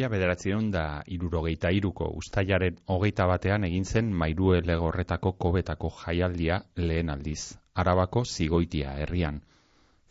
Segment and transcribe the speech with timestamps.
[0.00, 0.82] Mila bederatzion da
[1.12, 7.42] irurogeita iruko ustaiaren hogeita batean egin zen mairue legorretako kobetako jaialdia lehen aldiz.
[7.82, 9.42] Arabako zigoitia herrian.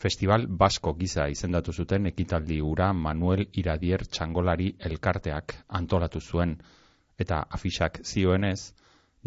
[0.06, 6.54] Festival Basko giza izendatu zuten ekitaldi ura Manuel Iradier txangolari elkarteak antolatu zuen.
[7.18, 8.75] Eta afisak zioenez,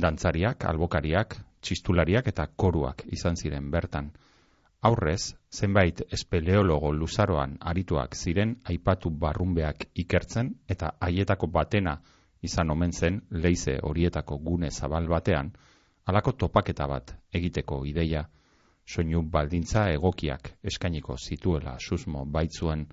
[0.07, 4.13] dantzariak, albokariak, txistulariak eta koruak izan ziren bertan.
[4.83, 11.93] Aurrez, zenbait espeleologo luzaroan arituak ziren aipatu barrunbeak ikertzen eta haietako batena
[12.49, 15.53] izan omen zen leize horietako gune zabal batean,
[16.05, 18.25] halako topaketa bat egiteko ideia,
[18.85, 22.87] soinu baldintza egokiak eskainiko zituela susmo baitzuen,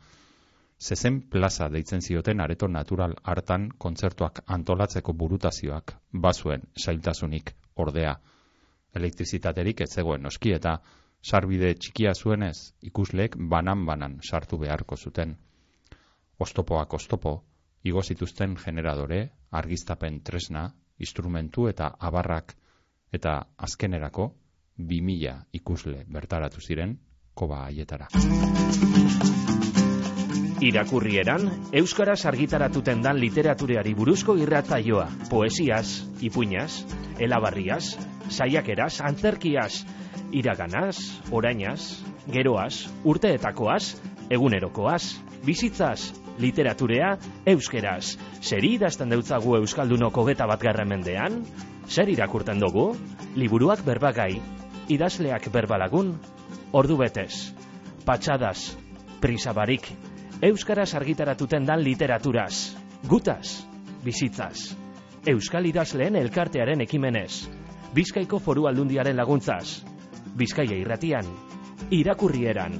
[0.80, 8.16] zezen plaza deitzen zioten areto natural hartan kontzertuak antolatzeko burutazioak bazuen sailtasunik ordea.
[8.96, 10.80] Elektrizitaterik ez zegoen noski eta
[11.22, 15.36] sarbide txikia zuenez, ikusleek banan-banan sartu beharko zuten.
[16.40, 17.34] Ostopoak ostopo,
[17.84, 22.56] igo zituzten generadore, argiztapen tresna, instrumentu eta abarrak,
[23.12, 24.32] eta azkenerako,
[24.78, 26.98] bi mila ikusle bertaratu ziren,
[27.34, 28.08] koba aietara.
[30.60, 36.84] Irakurrieran, Euskaraz argitaratuten dan literatureari buruzko irrataioa, poesiaz, ipuñaz,
[37.16, 37.96] elabarriaz,
[38.28, 39.86] saiakeraz, antzerkiaz,
[40.36, 40.98] iraganaz,
[41.32, 43.96] orainaz, geroaz, urteetakoaz,
[44.30, 45.16] egunerokoaz,
[45.48, 46.12] bizitzaz,
[46.44, 47.14] literaturea,
[47.48, 48.18] euskeraz.
[48.44, 51.46] Zeri idazten deutzagu Euskaldunoko geta bat mendean?
[51.88, 52.98] Zer irakurten dugu?
[53.36, 54.42] Liburuak berbagai,
[54.90, 56.20] idazleak berbalagun,
[56.74, 57.56] ordu betez,
[58.04, 58.76] patxadas,
[59.22, 59.88] prisabarik,
[60.42, 62.78] Euskaraz argitaratuten dan literaturaz,
[63.12, 63.66] gutaz,
[64.06, 64.70] bizitzaz.
[65.28, 67.50] Euskal idazleen elkartearen ekimenez,
[67.92, 69.82] Bizkaiko foru aldundiaren laguntzaz,
[70.40, 71.28] Bizkaia irratian,
[71.92, 72.80] irakurrieran.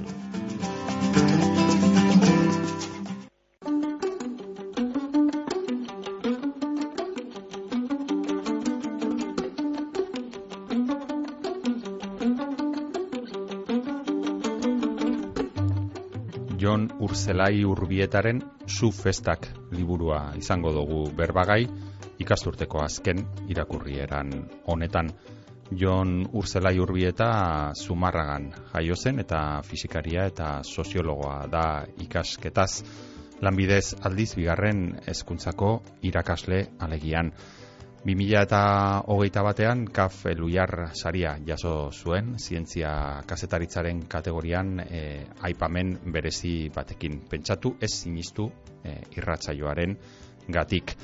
[17.10, 18.38] Urzelai Urbietaren
[18.70, 21.64] Zu Festak liburua izango dugu berbagai
[22.22, 24.30] ikasturteko azken irakurrieran
[24.70, 25.10] honetan.
[25.74, 27.30] Jon Urzelai Urbieta
[27.74, 31.64] Zumarragan jaio zen eta fisikaria eta soziologoa da
[31.98, 32.84] ikasketaz.
[33.42, 37.34] Lanbidez aldiz bigarren hezkuntzako irakasle alegian.
[38.00, 38.60] 2000 eta
[39.12, 42.92] hogeita batean kaf eluiar saria jaso zuen, zientzia
[43.28, 45.00] kasetaritzaren kategorian e,
[45.44, 47.18] aipamen berezi batekin.
[47.28, 48.48] Pentsatu ez sinistu
[48.80, 49.98] e, irratsaioaren
[50.48, 50.94] gatik.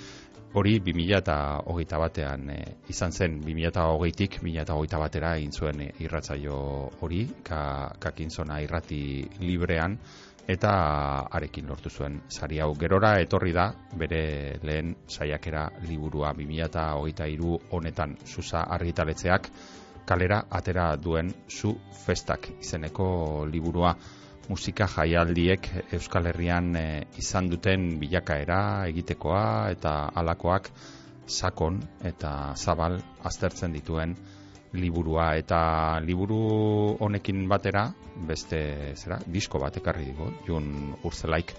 [0.57, 1.37] Hori 2000 eta
[1.69, 3.43] hogeita batean e, izan zen.
[3.45, 6.57] 2000 eta hogeitik 2000 eta hogeita batera egin zuen irratzaio
[7.05, 9.03] hori ka, kakintzona irrati
[9.45, 9.99] librean
[10.49, 10.73] eta
[11.35, 12.73] arekin lortu zuen sari hau.
[12.79, 13.67] Gerora etorri da
[13.99, 16.33] bere lehen saiakera liburua.
[16.35, 19.51] 2000 eta hogeita iru honetan zuza argitaletzeak
[20.07, 21.75] kalera atera duen zu
[22.05, 23.97] festak izeneko liburua.
[24.49, 30.71] Musika jaialdiek Euskal Herrian eh, izan duten bilakaera egitekoa eta alakoak
[31.27, 34.15] sakon eta zabal aztertzen dituen
[34.77, 37.87] liburua eta liburu honekin batera
[38.29, 38.61] beste
[38.97, 41.53] zera disko bat ekarri digo Jun Urzelaik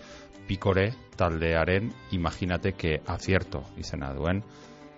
[0.47, 4.43] Pikore taldearen Imaginate que acierto izena duen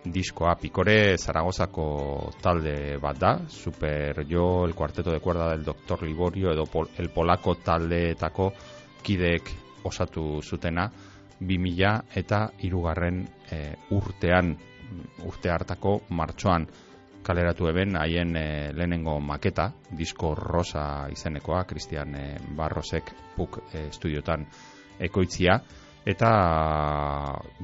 [0.03, 6.03] diskoa Pikore Zaragozako talde bat da, Super Jo, el cuarteto de cuerda del Dr.
[6.03, 8.53] Liborio edo pol, el polako taldeetako
[9.03, 9.51] kideek
[9.83, 10.89] osatu zutena
[11.39, 14.55] 2000 eta irugarren e, urtean
[15.25, 16.67] urte hartako martxoan
[17.29, 22.25] kaleratu eben haien e, lehenengo maketa, disko rosa izenekoa, Christian e,
[22.57, 24.47] Barrosek puk e, estudiotan
[24.99, 25.59] ekoitzia,
[26.09, 26.31] eta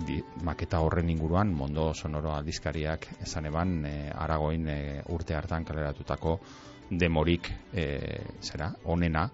[0.06, 4.80] di, maketa horren inguruan mondo sonoro aldizkariak esan eban e, aragoin e,
[5.16, 6.38] urte hartan kaleratutako
[6.92, 7.86] demorik e,
[8.46, 9.26] zera, onena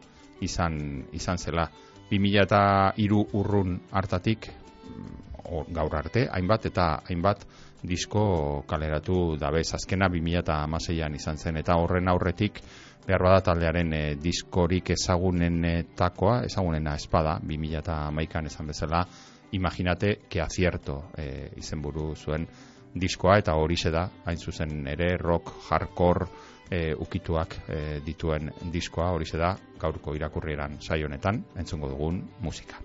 [0.42, 0.78] izan,
[1.12, 1.68] izan zela.
[2.12, 2.62] 2000 eta
[3.00, 7.46] iru urrun hartatik mm, gaur arte, hainbat eta hainbat
[7.84, 12.62] disko kaleratu dabez azkena 2000 eta amaseian izan zen eta horren aurretik
[13.08, 19.06] behar bada taldearen e, diskorik ezagunenetakoa, ezagunena espada, 2000 esan bezala,
[19.52, 22.48] imaginate que acierto e, izenburu zuen
[22.94, 26.28] diskoa eta hori da, hain zuzen ere rock, hardcore,
[26.70, 32.80] e, ukituak e, dituen diskoa hori da, gaurko irakurrieran saionetan, entzungo dugun musika.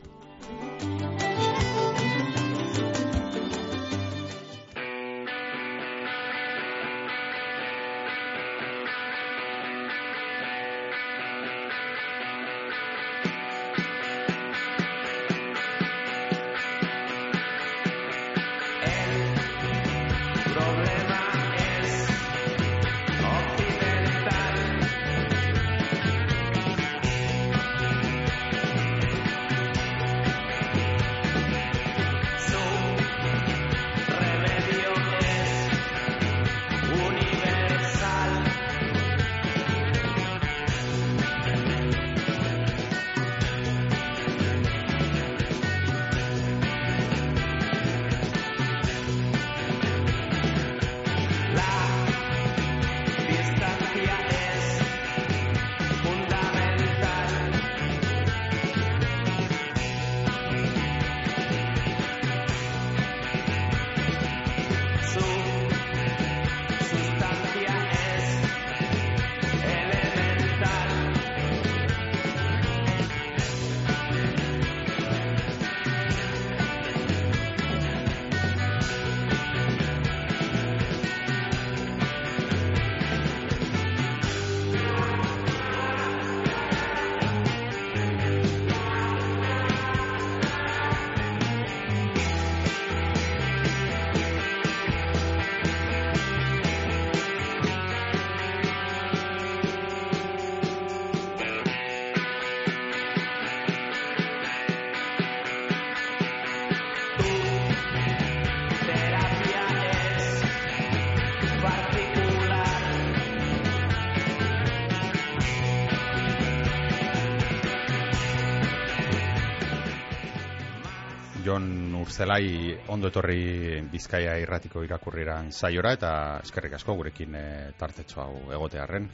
[122.16, 126.10] Jon Urzelai ondo etorri Bizkaia irratiko irakurriran saiora eta
[126.40, 129.08] eskerrik asko gurekin e, tartetxo hau egotearren.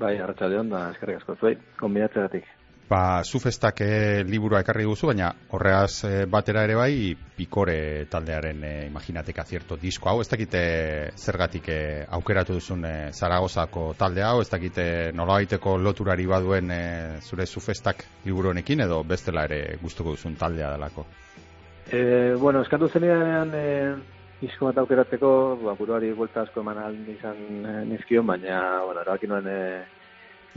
[0.00, 2.46] Bai, arratsaldeon da eskerrik asko zuei, konbidatzeagatik.
[2.88, 8.72] Ba, zufestak e, liburua ekarri duzu, baina horreaz e, batera ere bai, pikore taldearen e,
[8.86, 10.64] imaginateka zierto disko hau, ez dakite
[11.18, 11.78] zergatik e,
[12.16, 16.82] aukeratu duzun e, Zaragozako talde hau, ez dakite nolabaiteko loturari baduen e,
[17.20, 21.04] zure zufestak liburu honekin, edo bestela ere gustuko duzun taldea delako?
[21.90, 23.66] E, bueno, eskatu zenean e,
[24.40, 25.28] disko bat aukeratzeko,
[25.62, 29.60] ba, buruari buelta asko eman aldi izan e, nizkion, baina, bueno, erabaki nuen e,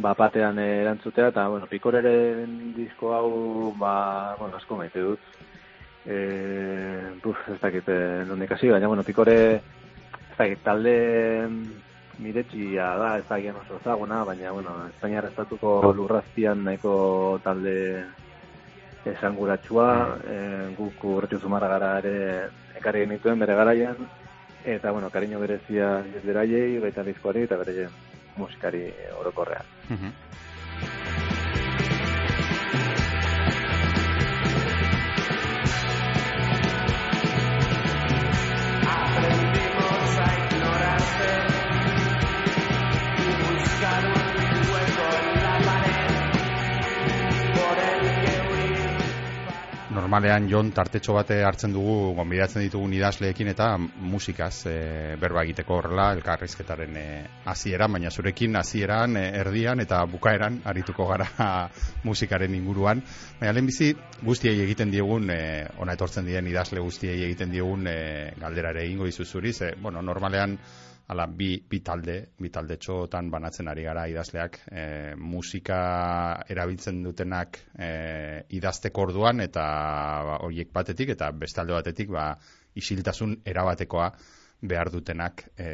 [0.02, 3.30] ba, batean erantzutea, eta, bueno, pikoreren disko hau,
[3.78, 5.28] ba, bueno, asko maite dut.
[6.10, 6.18] E,
[7.22, 10.96] buf, ez dakit, eh, nondik hasi, baina, bueno, pikore, ez dakit, talde
[12.20, 17.76] miretxia da, ez dakit oso zaguna, baina, bueno, Espainiar estatuko lurraztian nahiko talde
[19.06, 20.40] esanguratsua, e,
[20.78, 22.16] guk urretio zumarra gara ere
[22.80, 23.96] ekarri genituen bere garaian,
[24.66, 27.88] eta, bueno, kariño berezia beraiei, baita diskoari, eta bere
[28.38, 28.88] musikari
[29.20, 29.66] orokorrean.
[29.90, 29.96] Mm
[50.10, 54.74] normalean Jon tartetxo bate hartzen dugu gonbidatzen ditugun idazleekin eta musikaz e,
[55.22, 57.04] berba egiteko horrela elkarrizketaren e,
[57.46, 61.30] hasiera baina zurekin hasieran e, erdian eta bukaeran arituko gara
[62.10, 63.04] musikaren inguruan.
[63.38, 63.92] Baina lehen bizi
[64.26, 65.40] guztiei egiten diegun e,
[65.78, 67.98] ona etortzen dien idazle guztiei egiten diegun e,
[68.42, 70.58] galderare egingo izuzuriz e, bueno normalean
[71.10, 74.84] Hala, bi, bi talde, bi talde txotan banatzen ari gara idazleak, e,
[75.18, 75.80] musika
[76.54, 77.88] erabiltzen dutenak e,
[78.60, 79.64] idazteko orduan, eta
[80.28, 82.28] ba, horiek batetik, eta bestalde batetik, ba,
[82.78, 84.12] isiltasun erabatekoa
[84.70, 85.70] behar dutenak e,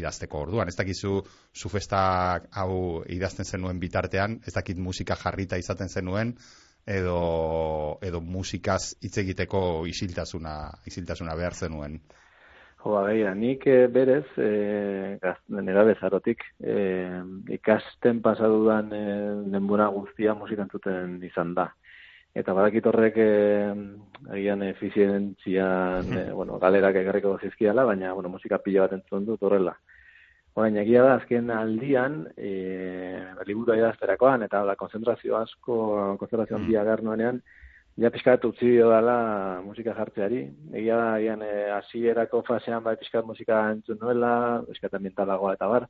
[0.00, 0.74] idazteko orduan.
[0.74, 1.20] Ez dakizu,
[1.54, 2.00] zufesta
[2.50, 6.34] hau idazten zenuen bitartean, ez dakit musika jarrita izaten zenuen,
[6.98, 7.18] edo,
[8.02, 10.56] edo musikaz hitz egiteko isiltasuna,
[10.90, 12.00] isiltasuna behar zenuen.
[12.78, 15.18] Jo, ba, nik e, berez, e,
[15.50, 16.76] nera bezarotik, e,
[17.56, 19.02] ikasten pasadudan e,
[19.50, 21.72] denbora guztia musikantzuten izan da.
[22.38, 23.28] Eta badakit horrek e,
[24.30, 29.74] agian efizientzian, e, bueno, galerak egarriko zizkiala, baina, bueno, musika pila bat entzun dut horrela.
[30.54, 32.52] Horain, egia da, azken aldian, e,
[33.46, 35.80] liburu idazterakoan, eta la konzentrazio asko,
[36.20, 37.40] konzentrazio handia mm
[37.98, 40.42] ja pixkat utzi dela musika jartzeari.
[40.72, 45.88] Egia da, egian, eh, hasierako fasean bai pixkat musika entzun nuela, pixkat ambientalagoa eta bar,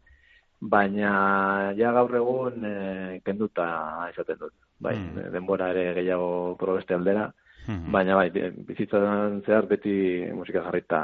[0.60, 3.66] baina ja gaur egun e, kenduta
[4.12, 4.54] izaten dut.
[4.80, 5.28] Bai, mm.
[5.34, 7.28] denbora ere gehiago probeste aldera,
[7.68, 8.30] mm baina bai,
[8.64, 9.92] bizitzan zehar beti
[10.32, 11.00] musika jarrita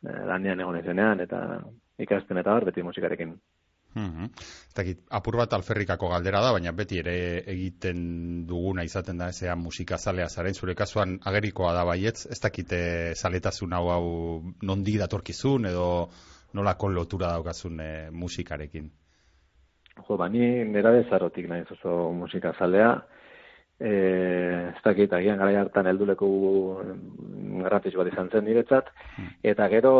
[0.00, 1.60] e, lanean egon izenean, eta
[2.00, 3.34] ikasten eta bar, beti musikarekin
[3.94, 4.30] Mm
[5.12, 10.28] apur bat alferrikako galdera da, baina beti ere egiten duguna izaten da, ezea musika zalea
[10.28, 12.80] zaren, zure kasuan agerikoa da baietz, ez dakite
[13.14, 14.06] zaletasun hau hau
[14.62, 16.08] nondi datorkizun edo
[16.54, 18.88] nolako lotura daukazun e, musikarekin?
[20.08, 22.94] Jo, bani nera bezarotik nahi oso musika zalea,
[23.82, 26.28] eh ez dakit agian gara hartan helduleku
[27.62, 29.30] garrantzitsu bat izan zen niretzat hmm.
[29.52, 29.92] eta gero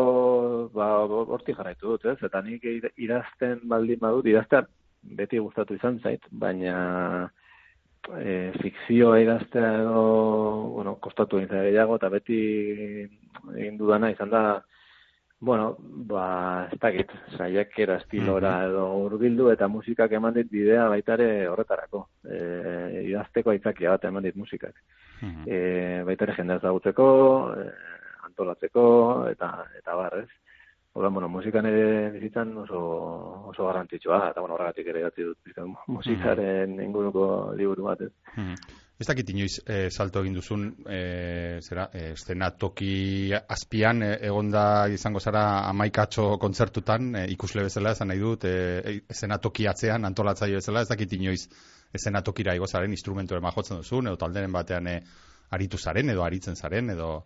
[0.74, 2.18] ba hortik jarraitu dut, ez?
[2.22, 2.64] Eta nik
[2.96, 4.62] idazten baldin badut, idaztea
[5.02, 7.28] beti gustatu izan zait, baina
[8.18, 10.02] e, fikzioa idaztea edo,
[10.76, 12.38] bueno, kostatu egin gehiago, eta beti
[13.56, 14.42] egin dudana izan da
[15.42, 18.68] Bueno, ba, ez dakit, saiakera estilora mhm.
[18.70, 22.04] edo urbildu eta musikak eman dit bidea baitare horretarako.
[22.22, 22.36] E,
[23.08, 24.78] idazteko aitzakia bat eman dit musikak.
[25.22, 25.58] Mm e,
[26.06, 27.08] baitare jendea zagutzeko,
[27.58, 27.66] e,
[28.28, 28.84] antolatzeko,
[29.32, 30.16] eta eta bar,
[30.94, 32.78] Hora, bueno, musikan ere bizitzan oso,
[33.48, 35.52] oso garrantzitsua, eta bueno, horregatik ere gatzi dut,
[35.88, 38.12] musikaren mm inguruko liburu bat, ez?
[38.36, 42.12] Mm Ez dakit inoiz e, salto egin duzun, e, zera, e,
[42.54, 49.00] toki azpian, e, egonda izango zara amaikatxo kontzertutan, e, ikusle bezala, esan nahi dut, e,
[49.42, 51.48] toki atzean, antolatzaio bezala, ez dakit inoiz
[52.22, 55.00] tokira igozaren instrumentu ema jotzen duzun, edo talderen batean e,
[55.50, 57.24] aritu zaren, edo aritzen zaren, edo...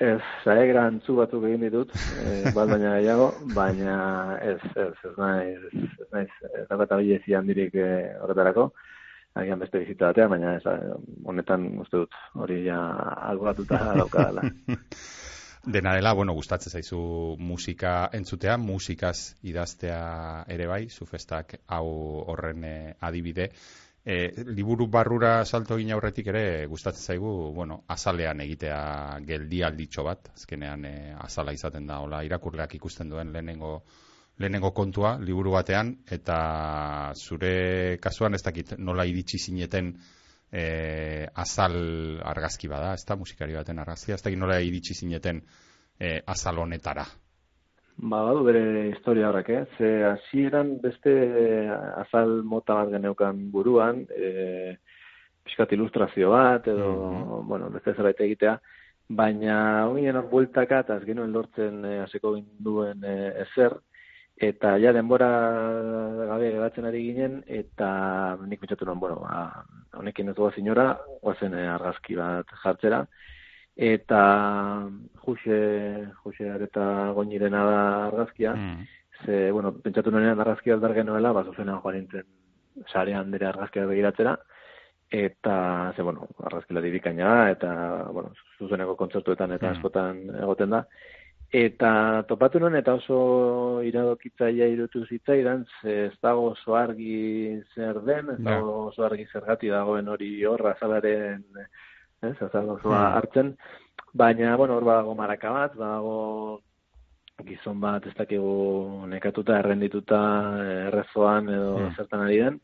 [0.00, 3.96] Ez, zahe grantzu batzuk egin ditut, e, bat baina gehiago, baina
[4.42, 6.30] ez, ez, ez naiz, ez naiz, ez naiz,
[6.72, 8.72] ez naiz,
[9.34, 10.64] agian beste bizita batean, baina ez,
[11.24, 12.78] honetan uste dut hori ja
[13.30, 14.44] alboratuta daukadala.
[15.62, 16.98] Dena dela, bueno, gustatzen zaizu
[17.38, 21.86] musika entzutea, musikaz idaztea ere bai, zu festak hau
[22.32, 23.52] horren eh, adibide.
[24.04, 28.78] E, liburu barrura salto egin aurretik ere gustatzen zaigu, bueno, azalean egitea
[29.28, 33.76] geldialditxo bat, azkenean e, azala izaten da, hola, irakurleak ikusten duen lehenengo
[34.42, 35.94] lehenengo kontua liburu batean.
[36.10, 39.94] Eta zure kasuan ez dakit nola iritsi zineten
[40.50, 40.64] e,
[41.44, 41.76] azal
[42.34, 45.44] argazki bada, ez da musikari baten argazkia, ez dakit nola iritsi zineten
[45.98, 47.06] e, azal honetara.
[47.96, 49.64] Ba, badu bere historia horrek, eh?
[49.76, 51.12] Ze hasieran beste
[52.00, 54.76] azal mota bat geneukan buruan, e,
[55.44, 58.56] pixkat ilustrazio bat, edo, mm bueno, beste zerbait egitea,
[59.08, 59.56] baina
[59.86, 63.76] hoginen hor bueltaka, eta ez genuen lortzen e, haseko ginduen e, ezer,
[64.48, 65.28] eta ja denbora
[66.30, 69.64] gabe geratzen ari ginen, eta nik pentsatu nuen, bueno, ba,
[70.00, 70.88] honekin ez dugu zinora,
[71.20, 73.04] guazen e, argazki bat jartzera,
[73.76, 74.88] eta
[75.24, 75.58] juxe,
[76.22, 78.88] juxe eta goinirena da argazkia, mm.
[79.24, 82.26] ze, bueno, pentsatu nuen argazkia aldar genuela, ba, zuzenan joan nintzen
[82.88, 84.36] sarean dira argazkia begiratzera,
[85.10, 87.72] eta, ze, bueno, argazkila dibikaina eta,
[88.12, 89.76] bueno, zuzeneko kontzertuetan eta mm.
[89.76, 90.86] askotan egoten da,
[91.52, 93.16] Eta topatu nuen eta oso
[93.84, 100.08] iradokitzaia irutu zitzaidan, ez dago oso argi zer den, ez dago oso argi zergati dagoen
[100.08, 101.42] hori horra azalaren,
[102.22, 103.14] ez, azal osoa hmm.
[103.18, 103.54] hartzen,
[104.12, 106.60] baina, bueno, hor badago maraka bat, badago
[107.46, 110.20] gizon bat, ez dakigu nekatuta, errendituta,
[110.88, 111.94] errezoan edo hmm.
[111.96, 112.60] zertan ari den,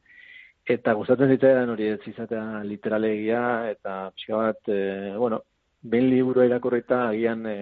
[0.69, 5.41] eta gustatzen zitzaidan hori ez izatea literalegia, eta pixka bat, e, bueno,
[5.83, 7.59] ben liburu irakurrita agian e,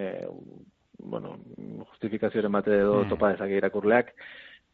[0.98, 1.36] bueno,
[1.92, 3.08] justifikazioaren bate edo mm.
[3.12, 4.12] topa dezake irakurleak,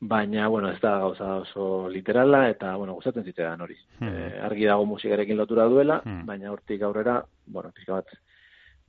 [0.02, 3.76] baina, bueno, ez da gauza oso literala, eta, bueno, gustatzen zitean hori.
[4.00, 4.42] Mm.
[4.48, 6.26] argi dago musikarekin lotura duela, mm.
[6.26, 8.10] baina hortik aurrera, bueno, pixka bat,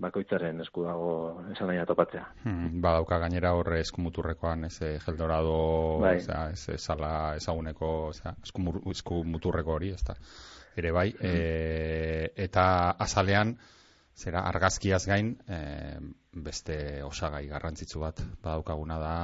[0.01, 1.11] bakoitzaren esku dago
[1.53, 2.23] esan nahi topatzea.
[2.43, 6.17] Hmm, badauka gainera horre eskumuturrekoan ez geldorado bai.
[6.17, 10.17] ez sala ezaguneko eskumuturreko hori ez da.
[10.75, 11.29] Ere bai, hmm.
[11.29, 12.65] e, eta
[13.05, 13.53] azalean
[14.15, 15.59] zera argazkiaz gain e,
[16.45, 19.15] beste osagai garrantzitsu bat badaukaguna da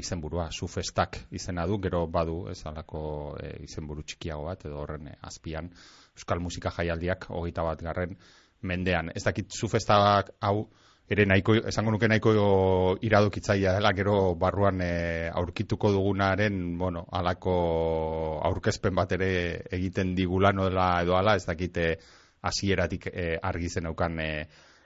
[0.00, 0.48] izenburua.
[0.50, 5.70] Sufestak izena du gero badu ez alako e, izenburu txikiago bat edo horren e, azpian.
[6.16, 8.16] Euskal musika jaialdiak hogeita bat garren
[8.62, 9.12] mendean.
[9.14, 10.68] Ez dakit sufestak hau
[11.08, 12.32] ere nahiko, esango nuke nahiko
[13.04, 17.54] iradokitzaia dela, gero barruan e, aurkituko dugunaren, bueno, alako
[18.44, 19.30] aurkezpen bat ere
[19.72, 21.94] egiten digulano dela edo ala, ez dakite
[22.42, 24.30] hasieratik e, argi zen aukan e,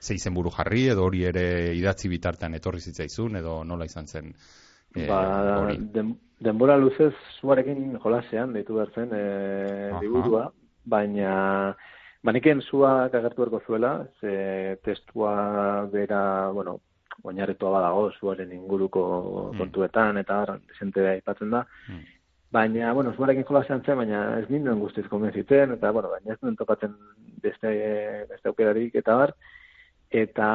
[0.03, 4.33] ze izen jarri, edo hori ere idatzi bitartean etorri zitzaizun, edo nola izan zen
[4.95, 10.49] e, ba, den, denbora luzez zuarekin jolasean, ditu behar zen, e, liburua,
[10.85, 11.75] baina
[12.23, 16.79] baniken zuak agertu erko zuela, ze testua bera, bueno,
[17.23, 19.03] oinarretua badago zuaren inguruko
[19.53, 19.57] mm.
[19.59, 22.12] kontuetan, eta desente aipatzen da, mm.
[22.53, 26.55] Baina, bueno, zuarekin jola zen, baina ez ninduen guztiz konbenziten, eta, bueno, baina ez duen
[26.59, 26.93] topatzen
[27.41, 27.71] beste,
[28.29, 29.33] beste aukerarik eta bar,
[30.13, 30.47] eta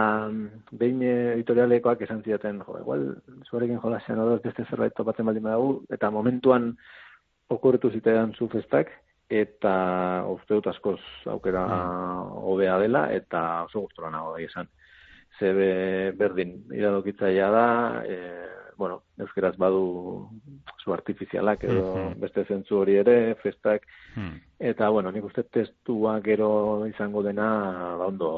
[0.71, 3.02] behin editorialekoak esan zidaten, jo, igual,
[3.50, 6.71] zuarekin jola zen, odor, beste zerbait topatzen baldin badagu, eta momentuan
[7.50, 8.95] okurretu zitean zu festak,
[9.28, 9.75] eta
[10.31, 11.00] uste dut askoz
[11.35, 12.45] aukera mm.
[12.47, 14.71] hobea dela, eta oso gustora nago da esan.
[15.38, 17.67] Zebe berdin, iradokitzaia da,
[18.07, 18.23] e,
[18.78, 20.30] bueno, euskeraz badu
[20.78, 23.85] zu artifizialak edo mm beste zentzu hori ere, festak,
[24.16, 24.37] mm.
[24.70, 26.49] eta, bueno, nik uste testua gero
[26.88, 27.49] izango dena
[27.99, 28.30] ba, ondo,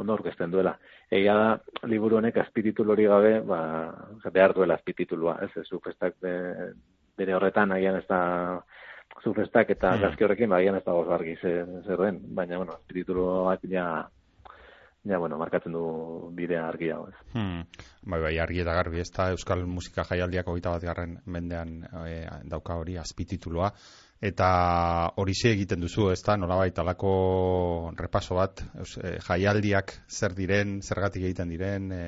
[0.00, 0.76] ondo orkesten duela.
[1.10, 1.50] Egia da,
[1.90, 3.60] liburu honek azpititulu hori gabe, ba,
[4.30, 6.34] behar duela azpititulua, ez, ez, festak de,
[7.18, 8.20] bere horretan, agian ez da,
[9.22, 10.04] zu festak eta mm.
[10.06, 11.66] gazki horrekin, ba, agian ez da gozo argi zer,
[12.06, 13.88] den, baina, bueno, azpitituluak ja,
[15.04, 15.84] ja, bueno, markatzen du
[16.32, 17.18] bidea argi hau, ez.
[17.34, 17.66] Hmm.
[18.08, 22.16] Bai, bai, argi eta garbi, ez da Euskal Musika Jaialdiak hogeita bat garren mendean e,
[22.48, 23.70] dauka hori azpitituloa,
[24.24, 24.48] eta
[25.20, 28.64] hori egiten duzu, ez da, nolabait alako repaso bat,
[29.02, 32.04] e, jaialdiak zer diren, zergatik egiten diren, e,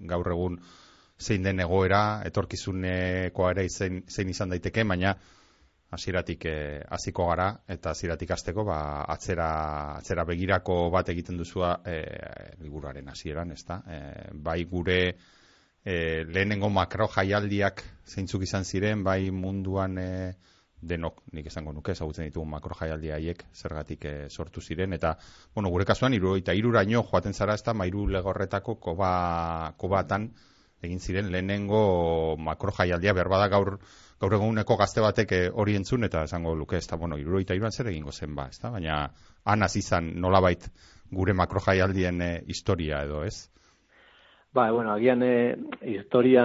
[0.00, 0.60] gaur egun
[1.18, 5.16] zein den egoera, etorkizunekoa ere zein, zein izan daiteke, baina
[5.90, 8.78] hasieratik eh, hasiko gara eta hasieratik hasteko ba
[9.08, 9.48] atzera
[9.96, 13.82] atzera begirako bat egiten duzua eh liburuaren hasieran, ezta?
[13.88, 15.16] Eh, bai gure
[15.84, 20.34] eh, lehenengo makro jaialdiak zeintzuk izan ziren, bai munduan eh,
[20.80, 25.16] denok nik esango nuke ezagutzen ditugu makro jaialdi haiek zergatik eh, sortu ziren eta
[25.54, 27.74] bueno, gure kasuan 73raino joaten zara, ezta?
[27.74, 30.30] Mairu legorretako koba kobatan
[30.82, 33.78] egin ziren lehenengo makro jaialdia berbada gaur
[34.20, 37.72] gaur eguneko gazte batek eh, hori entzun eta esango luke, ez da, bueno, iruroita iruan
[37.72, 39.04] zer egingo zen ba, ez da, baina
[39.44, 40.66] anaz izan nolabait
[41.10, 43.48] gure makro jaialdien e, historia edo, ez?
[44.52, 45.56] Ba, bueno, agian e,
[45.94, 46.44] historia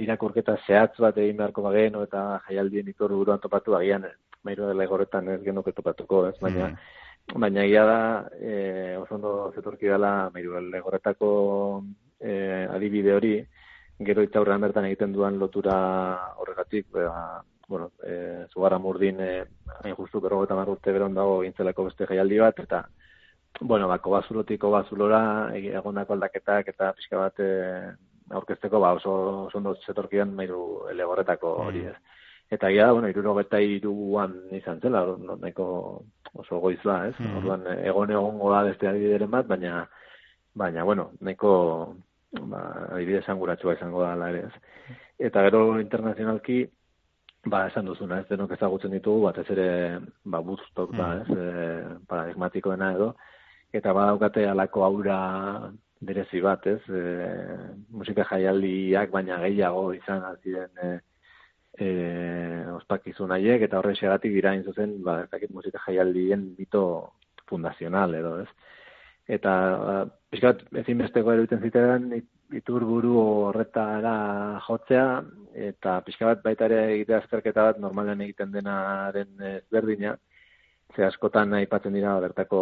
[0.00, 4.06] irakurketa zehatz bat egin beharko bageno eta jaialdien itor buruan topatu, agian
[4.42, 7.40] mairu legorretan ez genuke topatuko, ez, baina, mm.
[7.42, 8.00] baina ia da,
[8.40, 11.32] e, oso ondo zetorki dela mairu legorretako
[12.18, 12.32] e,
[12.70, 13.34] adibide hori,
[14.04, 15.76] gero itzaurrean bertan egiten duan lotura
[16.38, 19.44] horregatik, ba, bueno, e, zugarra murdin, e,
[19.82, 22.84] hain justu berrogetan urte beron dago gintzelako beste jaialdi bat, eta,
[23.60, 25.22] bueno, bako bazulotik bazulora,
[25.56, 27.92] egondako aldaketak, eta pixka bat, e,
[28.32, 29.12] aurkezteko ba oso
[29.46, 31.66] oso ondo zetorkian mairu legorretako mm.
[31.66, 31.96] hori ez.
[32.52, 35.04] Eta ja, bueno, irurogeta iruan izan zela,
[35.40, 35.66] nahiko
[36.34, 37.14] oso goizla, ez?
[37.18, 37.36] Mm.
[37.40, 39.86] Orduan, egon egongo da beste adibideren bat, baina,
[40.54, 41.52] baina, bueno, nahiko
[42.40, 44.96] ba, adibide esanguratsua izango da, ere, ez?
[45.28, 46.62] Eta gero internazionalki,
[47.46, 49.68] ba, esan duzuna, ez denok ezagutzen ditugu, batez ere,
[50.24, 51.20] ba, buztok da, mm.
[51.20, 51.36] ez?
[51.36, 53.12] E, paradigmatikoena edo,
[53.72, 55.20] eta badaukate alako aura
[56.02, 56.80] berezi bat, ez?
[56.88, 57.02] E,
[57.94, 60.92] musika jaialdiak baina gehiago izan aziren e,
[61.78, 61.88] e,
[62.74, 66.84] ospakizun haiek eta horre xeratik dira zuzen, ba, ezakit musika jaialdien mito
[67.48, 68.48] fundazional edo, ez?
[69.32, 69.94] Eta, ba,
[70.32, 72.10] pixkat, ezin besteko eruditzen zitean,
[72.52, 74.16] itur buru horretara
[74.66, 75.06] jotzea,
[75.68, 80.16] eta pixka bat baita ere egitea azterketa bat normalean egiten denaren ezberdina,
[80.94, 82.60] ze askotan aipatzen dira bertako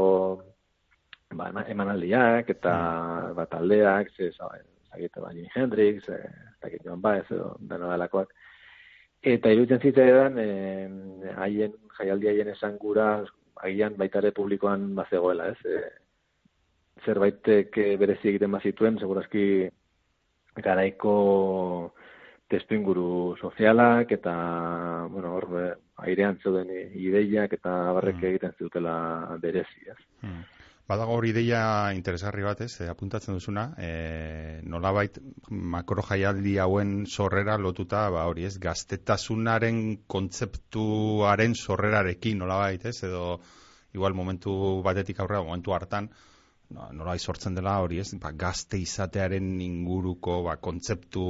[1.34, 3.34] ba, emanaldiak eta mm.
[3.38, 6.20] ba, taldeak, ze, zagite, ba, Jimi Hendrix, e,
[6.62, 7.56] zagite, Joan Baez, edo.
[9.20, 13.24] Eta iruditzen zitzaedan, e, haien, jaialdi haien esan gura,
[13.60, 15.58] agian baitare publikoan bazegoela, ez?
[15.66, 15.82] E,
[17.04, 19.44] zerbaitek berezi egiten bazituen, segurazki
[20.60, 21.14] garaiko
[22.50, 24.34] testu inguru sozialak eta,
[25.10, 25.46] bueno, hor,
[26.02, 28.30] airean zeuden ideiak eta barrek mm.
[28.32, 28.94] egiten zutela
[29.42, 30.00] berezi, ez?
[30.26, 30.48] Mm.
[30.90, 31.60] Badago hori ideia
[31.94, 33.90] interesgarri bat, ez, eh, apuntatzen duzuna, e,
[34.66, 43.36] nolabait makro jaialdi hauen sorrera lotuta, ba hori, ez, gaztetasunaren kontzeptuaren sorrerarekin nolabait, ez, edo
[43.94, 46.10] igual momentu batetik aurrera, momentu hartan,
[46.74, 51.24] no, nolabait sortzen dela hori, ez, ba, gazte izatearen inguruko ba, kontzeptu,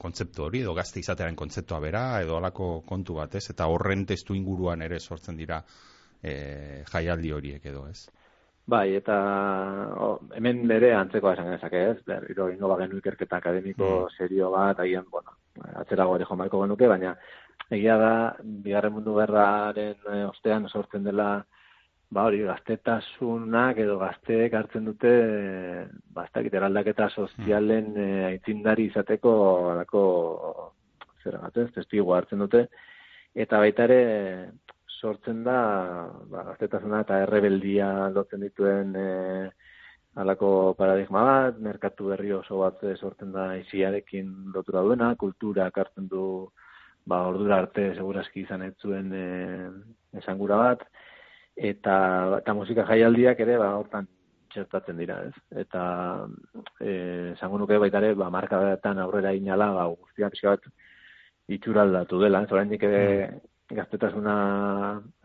[0.00, 4.36] kontzeptu hori, edo gazte izatearen kontzeptua bera, edo alako kontu bat, ez, eta horren testu
[4.38, 5.60] inguruan ere sortzen dira
[6.22, 6.32] e,
[6.92, 8.08] jaialdi horiek edo, ez.
[8.70, 9.16] Bai, eta
[10.36, 14.18] hemen bere antzeko esan genezake ez, ber, iro ingo bagenu ikerketa akademiko mm.
[14.18, 15.34] serio bat, agian, bueno,
[15.82, 17.16] atzerago ere jomarko genuke, baina
[17.70, 18.12] egia da,
[18.42, 21.32] bigarren mundu berraren e, ostean sortzen dela,
[22.10, 25.84] ba hori, gaztetasunak edo gazteek hartzen dute, e,
[26.16, 29.32] bastak eraldaketa sozialen e, aitzindari izateko,
[29.74, 30.02] alako,
[31.22, 32.64] zer bat ez, testigu hartzen dute,
[33.44, 34.00] eta baita ere,
[35.00, 35.58] sortzen da,
[36.32, 39.06] ba, gaztetasuna eta errebeldia lotzen dituen e,
[40.20, 46.24] alako paradigma bat, merkatu berri oso bat sortzen da iziarekin lotura duena, kultura hartzen du
[47.06, 49.24] ba, ordura arte segurazki izan ez zuen e,
[50.20, 50.84] esangura bat,
[51.56, 51.96] eta,
[52.40, 54.08] eta musika jaialdiak ere, ba, hortan
[54.50, 55.34] txertatzen dira, ez?
[55.64, 55.82] Eta
[56.80, 56.92] e,
[57.34, 58.60] esango nuke baita ere, ba, marka
[58.90, 60.66] aurrera inala, ba, guztia pixka bat
[61.50, 62.52] itxuraldatu dela, ez?
[62.52, 64.34] Oraindik ere mm gaztetasuna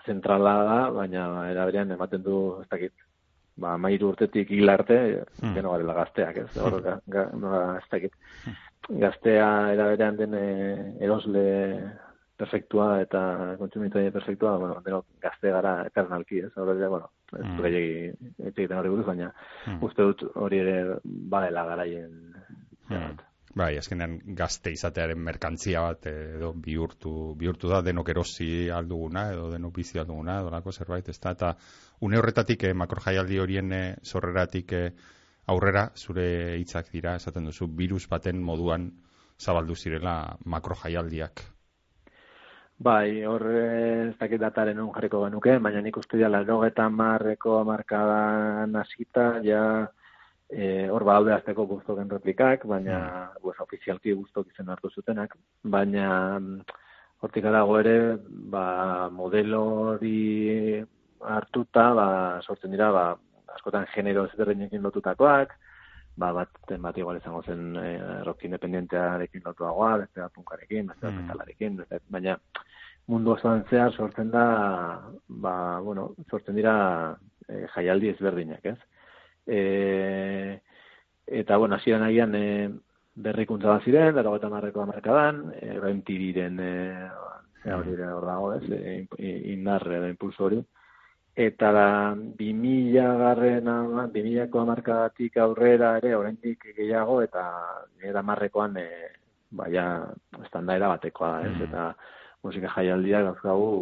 [0.06, 2.94] zentrala da, baina eraberean ematen du, ez dakit,
[3.62, 4.98] ba, mairu urtetik hil arte,
[5.42, 5.56] hmm.
[5.58, 8.16] geno garela gazteak, ez, hor, ga, ga, no, ez dakit.
[8.46, 8.62] Hmm.
[9.02, 11.46] Gaztea eraberean den eh, erosle
[12.38, 13.22] perfektua eta
[13.60, 17.62] kontsumitzaile perfektua, bueno, deno gazte gara eternalki, ez, hor, bueno, ez mm.
[17.64, 19.80] gehiagi egiten hori buruz, baina mm.
[19.88, 22.20] uste dut hori ere badela garaien.
[22.90, 23.16] Mm.
[23.56, 29.78] Bai, azkenean gazte izatearen merkantzia bat edo bihurtu, bihurtu da denok erosi alduguna edo denok
[29.78, 31.54] bizi alduguna edo lako zerbait, ez da, eta
[32.04, 34.90] une horretatik eh, makrojaialdi horien eh, sorreratik eh,
[35.48, 36.28] aurrera zure
[36.60, 38.92] hitzak dira, esaten duzu, virus baten moduan
[39.40, 41.48] zabaldu zirela makrojaialdiak.
[42.78, 48.76] Bai, hor ez dakit dataren un jarriko genuke, baina nik uste dira, larogetan marreko markadan
[48.76, 49.62] hasita, ja,
[50.50, 53.42] e, hor badaude azteko guztoken replikak, baina, mm.
[53.42, 56.10] pues, ofizialki guztok izen hartu zutenak, baina
[57.24, 57.96] hortik adago ere,
[58.52, 58.66] ba,
[59.10, 59.62] modelo
[59.94, 60.84] hori
[61.24, 62.08] hartuta, ba,
[62.44, 63.06] sortzen dira, ba,
[63.56, 65.56] askotan genero ezberdinekin lotutakoak,
[66.16, 66.50] ba, bat,
[66.80, 67.90] bat igual izango zen e,
[68.24, 71.22] rock independentearekin lotuagoa, beste punkarekin, beste mm.
[71.22, 72.38] metalarekin, beste, baina
[73.12, 74.46] mundu osoan zehar sortzen da,
[75.28, 76.76] ba, bueno, sortzen dira
[77.48, 78.78] e, jaialdi ezberdinak, ez?
[79.46, 80.62] e,
[81.28, 82.46] eta bueno, hasieran agian e,
[83.16, 89.06] berrikuntza bat ziren, dara gota marreko amarkadan, e, diren, e, hori hor dago, ez, e,
[89.54, 90.64] indarre da impulso hori.
[91.36, 97.44] Eta da, 2000 garren, 2000ko amarkadatik aurrera ere, oraindik gehiago, eta
[98.00, 99.10] era marrekoan, e,
[99.52, 99.84] baina,
[100.46, 101.66] estandaera batekoa, ez, mm.
[101.68, 101.90] eta
[102.48, 103.74] musika jaialdia gauzkagu,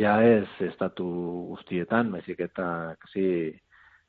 [0.00, 1.06] ja ez estatu
[1.52, 3.28] guztietan, baizik eta kasi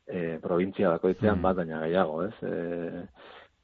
[0.08, 1.46] e, provintzia bakoitzean mm.
[1.46, 2.34] bat baina gehiago, ez?
[2.42, 3.06] E,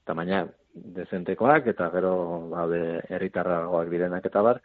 [0.05, 0.43] tamaina
[0.75, 2.13] dezentekoak eta gero
[2.53, 4.61] baude herritarragoak direnak eta bar,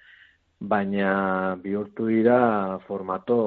[0.60, 3.40] baina bihurtu dira formato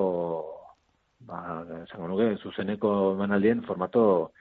[1.28, 4.32] ba, esango nuke, zuzeneko emanaldien formato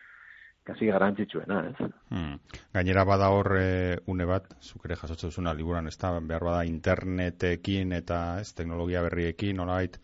[0.62, 1.90] kasi garantzitsuena, ez?
[2.10, 2.38] Hmm.
[2.74, 6.64] Gainera bada hor e, une bat, zuk ere jasotzen duzuna liburan, ez da, behar bada
[6.68, 9.98] internetekin eta ez, teknologia berriekin, nolabait,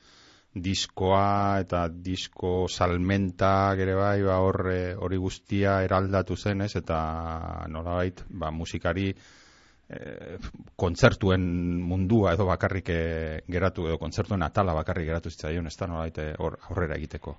[0.58, 6.98] diskoa eta disko salmenta ere bai, ba hor e, hori guztia eraldatu zen, ez, eta
[7.70, 9.12] nolabait, ba, musikari
[9.88, 10.38] e,
[10.76, 11.44] kontzertuen
[11.82, 13.02] mundua edo bakarrik e,
[13.48, 17.36] geratu, edo kontzertuen atala bakarrik geratu zitzaion, ez da, nolabait, hor, aurrera egiteko.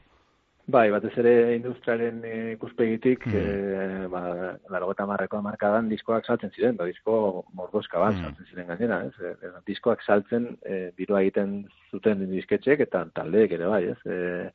[0.69, 3.37] Bai, batez ere industriaren eh, ikuspegitik, mm.
[3.39, 4.21] e, ba,
[4.69, 8.27] laro eta marreko amarkadan diskoak saltzen ziren, ba, disko mordoska bat mm.
[8.27, 9.31] saltzen ziren gainera, ez?
[9.31, 13.99] E, diskoak saltzen e, dirua egiten zuten disketxek eta taldeek ere bai, ez?
[14.05, 14.51] E,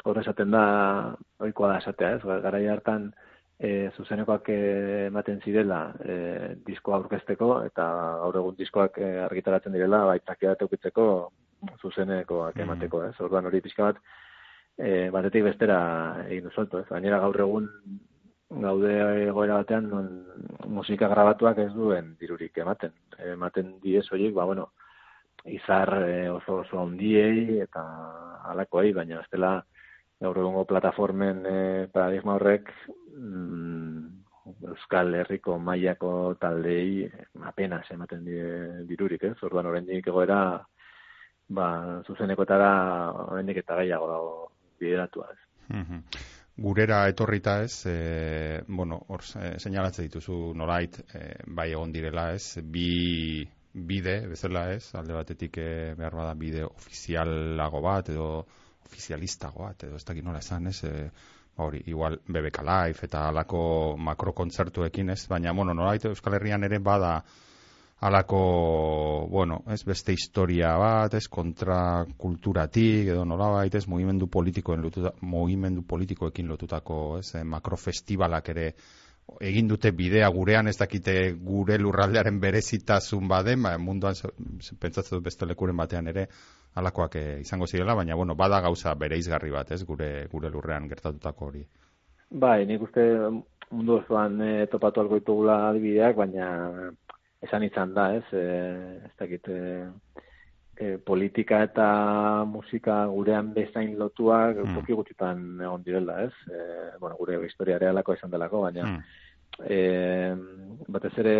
[0.00, 0.64] Horre esaten da,
[1.44, 2.38] oikoa da esatea, ez?
[2.40, 3.10] Garai hartan,
[3.60, 6.16] e, zuzenekoak ematen zirela e,
[6.66, 7.86] diskoa aurkezteko eta
[8.24, 11.06] gaur egun diskoak argitaratzen direla, baitakia teukitzeko
[11.80, 12.66] zuzenekoak mm.
[12.66, 13.14] emateko, ez?
[13.20, 14.00] Orduan hori pixka bat,
[14.78, 15.80] e, batetik bestera
[16.26, 16.88] egin duzoltu, ez?
[16.88, 17.68] Gainera gaur egun
[18.50, 18.94] gaude
[19.28, 20.06] egoera batean non
[20.66, 22.94] musika grabatuak ez duen dirurik ematen.
[23.32, 24.70] Ematen diez horiek, ba, bueno,
[25.44, 27.84] izar e, oso oso ondiei eta
[28.50, 29.60] alakoei, baina ez dela
[30.20, 31.60] gaur egungo plataformen e,
[31.92, 32.72] paradigma horrek
[33.16, 34.20] mm,
[34.70, 37.06] Euskal Herriko mailako taldei
[37.46, 38.48] apenas ematen die
[38.88, 39.36] dirurik, ez?
[39.46, 40.40] Orduan oraindik egoera
[41.50, 41.68] ba
[42.06, 42.72] zuzenekotara
[43.28, 44.34] oraindik eta gehiago dago
[44.80, 45.40] bideratua ez.
[45.68, 46.04] Mm
[46.60, 53.48] Gurera etorrita ez, e, bueno, hor e, dituzu nolait, e, bai egon direla ez, bi
[53.72, 58.44] bide, bezala ez, alde batetik e, behar bada bide ofizialago bat, edo
[58.90, 61.10] ofizialistago bat, edo ez dakit nola esan ez, e,
[61.62, 63.62] hori, igual BBK Live eta alako
[63.98, 67.18] makrokontzertuekin ez, baina, bueno, nolait Euskal Herrian ere bada,
[68.00, 75.12] alako, bueno, ez beste historia bat, ez kontra kulturatik, edo nolabait, ez mugimendu politikoen lotuta,
[75.20, 78.66] mugimendu politikoekin lotutako, ez eh, makrofestivalak ere
[79.40, 84.14] egin dute bidea gurean ez dakite gure lurraldearen berezitasun baden, ba, munduan
[84.80, 86.26] pentsatzen dut beste lekuren batean ere
[86.80, 90.88] alakoak eh, izango zirela, baina bueno, bada gauza bere izgarri bat, ez, gure, gure lurrean
[90.88, 91.64] gertatutako hori.
[92.30, 93.04] Bai, nik uste
[93.70, 96.90] mundu osoan e, topatu algo ditugula adibideak, baina
[97.42, 98.44] esan izan da, ez, e,
[99.08, 99.88] ez dakit, e,
[100.80, 101.86] e, politika eta
[102.48, 104.76] musika gurean bezain lotuak mm.
[104.78, 106.32] toki gutxitan egon direla, ez?
[106.48, 106.60] E,
[107.02, 109.02] bueno, gure historia realako izan delako, baina mm.
[109.68, 109.80] e,
[110.88, 111.36] batez ere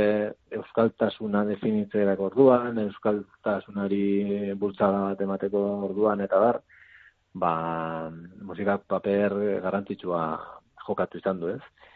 [0.60, 6.60] euskaltasuna definitzeerako orduan, euskaltasunari bultzada bat emateko orduan eta bar,
[7.32, 7.52] ba,
[8.44, 10.24] musika paper garrantzitsua
[10.86, 11.89] jokatu izan du, ez?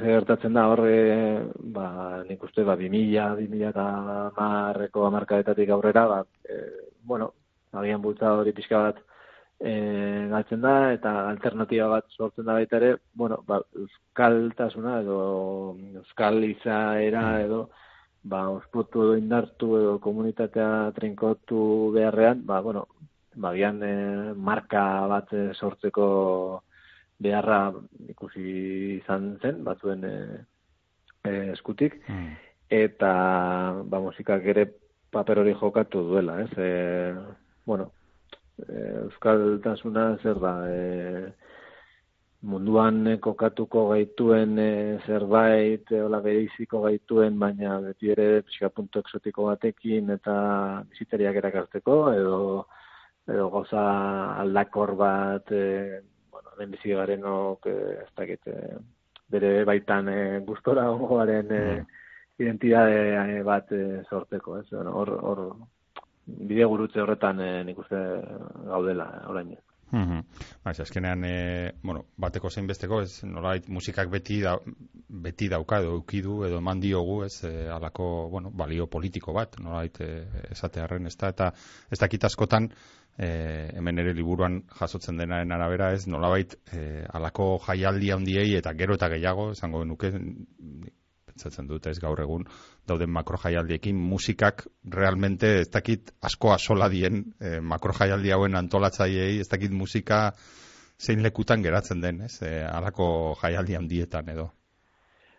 [0.00, 0.96] Gertatzen da horre,
[1.74, 3.84] ba, nik uste, ba, 2000, 2000 eta
[4.36, 6.58] marreko amarkadetatik aurrera, ba, e,
[7.02, 7.32] bueno,
[7.72, 9.00] agian bultza hori pixka bat
[9.60, 9.72] e,
[10.30, 15.18] galtzen da, eta alternatiba bat sortzen da baita ere, bueno, ba, euskaltasuna edo
[16.02, 17.44] euskal izaera mm.
[17.48, 17.60] edo,
[18.22, 22.86] ba, ospotu edo indartu edo komunitatea trinkotu beharrean, ba, bueno,
[23.34, 23.94] ba, gian e,
[24.34, 26.08] marka bat sortzeko
[27.18, 27.72] beharra
[28.08, 28.44] ikusi
[28.98, 30.14] izan zen, batzuen e,
[31.24, 32.30] e, eskutik, mm.
[32.80, 33.12] eta
[33.84, 34.68] ba, musikak ere
[35.10, 36.50] paper hori jokatu duela, ez?
[36.56, 37.14] E,
[37.66, 37.90] bueno,
[38.62, 41.32] e, Euskal Tasuna zer da, e,
[42.42, 44.72] munduan kokatuko gaituen e,
[45.06, 50.36] zerbait, e, hola beriziko gaituen, baina beti ere pixka puntu exotiko batekin eta
[50.90, 52.38] biziteriak erakarteko, edo,
[53.26, 53.82] edo goza
[54.44, 56.00] aldakor bat, e,
[56.54, 58.76] hemen bizi garen ok, eh, ez dakit, eh,
[59.28, 61.62] bere baitan e, gustora ongoaren e,
[62.38, 64.66] identitate bat e, sortzeko, ez?
[64.72, 65.42] Hor, hor,
[66.26, 68.02] bide gurutze horretan e, nik uste
[68.68, 69.56] gaudela, orain.
[69.90, 70.24] Mm -hmm.
[70.64, 74.58] Ba, azkenean, e, bueno, bateko zein besteko, ez, nolait, musikak beti, da,
[75.08, 80.00] beti dauka edo eukidu edo eman diogu, ez, e, alako, bueno, balio politiko bat, nolait,
[80.00, 81.52] e, esatearen, ez da, eta
[81.90, 82.68] ez dakit askotan,
[83.18, 83.28] e,
[83.74, 89.10] hemen ere liburuan jasotzen denaren arabera ez nolabait e, alako jaialdi handiei eta gero eta
[89.14, 92.46] gehiago esango nuke pentsatzen dut ez gaur egun
[92.86, 94.66] dauden makro jaialdiekin musikak
[94.98, 100.32] realmente ez dakit askoa sola dien e, makro jaialdi hauen antolatzaileei ez dakit musika
[100.98, 102.40] zein lekutan geratzen den ez?
[102.42, 104.52] E, alako jaialdi handietan edo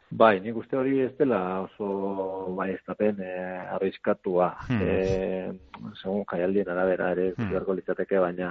[0.09, 4.47] Bai, nik uste hori ez dela oso bai ez tapen eh, arriskatua.
[4.65, 4.81] Hmm.
[4.81, 5.51] Eh,
[6.01, 7.51] segun jaialdien arabera ere hmm.
[7.51, 8.49] beharko litzateke, baina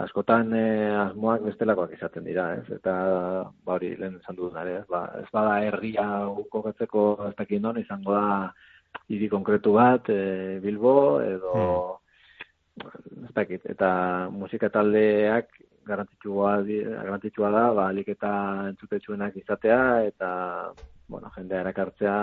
[0.00, 2.64] askotan eh, asmoak bestelakoak izaten dira, ez?
[2.78, 2.94] Eta
[3.66, 4.84] ba hori lehen esan dut ez?
[4.88, 6.08] Ba, ez bada herria
[6.50, 8.52] kokatzeko ez dakit non izango da
[9.08, 11.54] hiri konkretu bat, eh, Bilbo edo
[12.80, 13.26] hmm.
[13.28, 13.66] ez dakit.
[13.68, 15.52] Eta musika taldeak
[15.88, 18.30] garantitxua, garantitxua da, ba, alik eta
[18.70, 20.30] entzutetxuenak izatea, eta,
[21.08, 22.16] bueno, jendea erakartzea,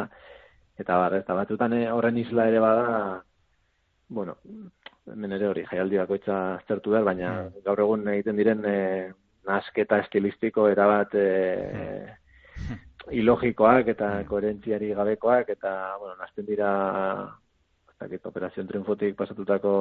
[0.80, 2.88] eta bar, eta batzutan eh, horren isla ere bada,
[4.08, 4.38] bueno,
[5.12, 7.64] hemen ere hori, jaialdi bakoitza aztertu behar, baina mm.
[7.66, 8.78] gaur egun egiten diren e,
[9.48, 11.26] nasketa estilistiko erabat e,
[12.58, 12.84] mm.
[13.22, 14.30] ilogikoak eta mm.
[14.30, 16.70] koherentziari gabekoak, eta, bueno, nazten dira
[18.00, 19.72] dakit, operazion triunfotik pasatutako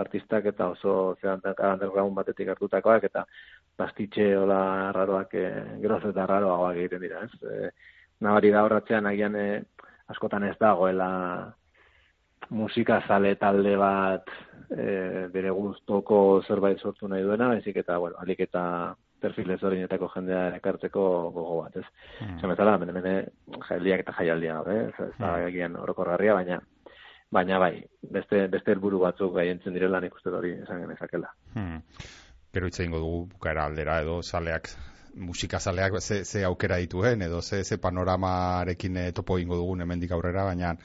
[0.00, 3.24] artistak eta oso zean underground batetik hartutakoak eta
[3.76, 5.46] pastitxe hola raroak e,
[5.82, 7.32] geroz eta raroagoak egiten dira, ez?
[7.42, 7.70] E,
[8.20, 9.62] nabari da horratzean agian e,
[10.12, 11.54] askotan ez dagoela
[12.50, 14.28] musika zale talde bat
[14.68, 20.44] e, bere guztoko zerbait sortu nahi duena, ezik eta, bueno, alik eta perfil ezberdinetako jendea
[20.58, 21.86] ekartzeko gogo bat, ez?
[22.20, 22.38] Mm.
[22.42, 23.14] Zemezala, mene, mene,
[23.70, 24.80] jaialdiak eta jaialdia, eh?
[25.08, 25.80] ez da, mm.
[25.80, 26.60] orokorgarria, baina
[27.32, 31.32] baina bai, beste beste helburu batzuk gaientzen direla nik uste hori esan genezakela.
[31.54, 31.80] Hmm.
[32.54, 34.68] Gero hitze dugu bukaera aldera edo saleak
[35.14, 40.12] musika saleak ze, ze aukera dituen edo ze, ze panoramarekin e, topo ingo dugun hemendik
[40.12, 40.76] aurrera, baina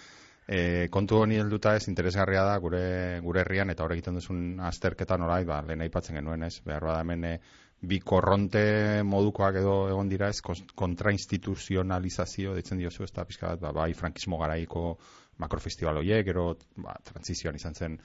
[0.47, 5.17] e, kontu honi helduta ez interesgarria da gure gure herrian eta hor egiten duzun azterketa
[5.17, 7.39] norai, ba, lehen aipatzen genuen ez, behar bada hemen e,
[7.81, 10.41] bi korronte modukoak edo egon dira ez,
[10.75, 14.97] kontrainstituzionalizazio ditzen diozu, ez da pizka bat, ba, bai frankismo garaiko
[15.39, 17.99] makrofestival horiek, gero ba, transizioan izan zen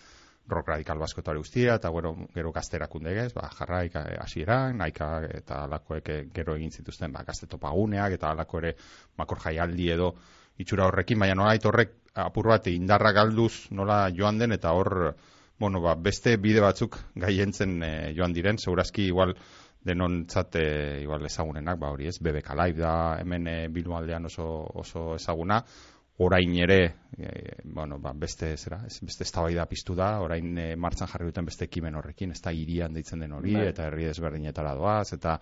[0.49, 5.11] rock radikal basko eta guztia, eta gero, gero gazterakunde ez, ba, jarraik eh, hasieran, naika
[5.33, 8.75] eta alakoek eh, gero egin zituzten ba, gazte topaguneak, eta alako ere
[9.19, 10.15] makor jaialdi edo
[10.61, 15.15] itxura horrekin, baina nola horrek apur bat indarra galduz nola joan den, eta hor,
[15.59, 19.35] bueno, ba, beste bide batzuk gaientzen e, joan diren, segurazki igual
[19.85, 20.63] denon txate
[21.03, 23.57] igual ezagunenak, ba hori ez, BBK Live da hemen e,
[23.97, 25.65] aldean oso, oso ezaguna,
[26.19, 31.11] orain ere e, bueno, ba, beste zera, ez, beste eztabaida piztu da, orain e, martxan
[31.11, 33.69] jarri duten beste ekimen horrekin, ez da irian deitzen den hori, bai.
[33.73, 35.39] eta herri desberdinetara doaz, eta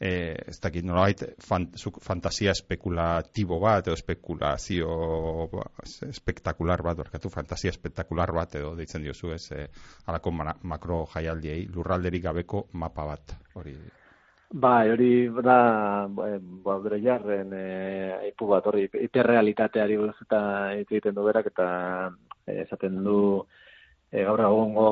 [0.00, 4.90] e, ez dakit nolait fantasia espekulatibo bat, edo espekulazio
[5.52, 5.68] ba,
[6.08, 9.66] espektakular bat, barkatu, fantasia espektakular bat, edo deitzen diozu ez, e,
[10.08, 13.76] alako makro jaialdiei, lurralderik gabeko mapa bat, hori
[14.52, 20.40] Bai, hori da, ba, bere jarren, e, ipu bat, hori, hiperrealitateari buruz eta
[20.74, 21.66] egiten du berak, eta
[22.46, 23.44] e, esaten du
[24.10, 24.88] e, gaur egongo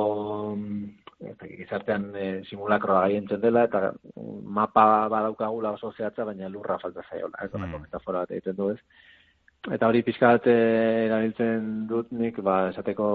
[1.32, 3.90] eta gizartean e, simulakroa gaientzen dela, eta
[4.60, 7.82] mapa badaukagula oso zehatza, baina lurra falta zaiola, ez mm.
[7.88, 8.78] metafora bat egiten du ez.
[9.74, 13.10] Eta hori pixka bat erabiltzen dut nik, ba, esateko,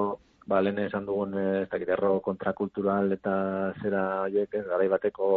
[0.52, 3.34] ba, lehen esan dugun, ez dakit, erro kontrakultural eta
[3.80, 5.32] zera, oiek, ez, gara bateko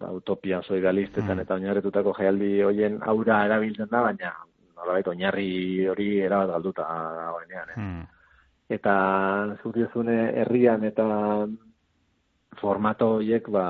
[0.00, 1.44] ba, utopia oso idealistetan mm.
[1.44, 4.32] eta oinarretutako jaialdi hoien aura erabiltzen da, baina
[4.78, 6.86] nolabait oinarri hori erabat galduta
[7.18, 7.72] dagoenean.
[7.74, 7.78] Eh?
[7.82, 8.04] Mm.
[8.78, 8.94] Eta
[9.62, 11.06] zutiozune herrian eta
[12.60, 13.64] formato horiek ba,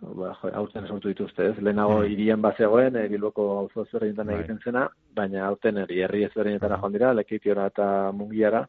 [0.00, 1.58] ba jo, aurten sortu dituzte, ez?
[1.60, 2.14] Lehenago mm.
[2.14, 4.40] irian bazegoen, e, Bilboko auzo ezberdinetan bai.
[4.40, 8.66] egiten zena, baina aurten herri herri ezberdinetara joan dira, lekitiora eta mungiara.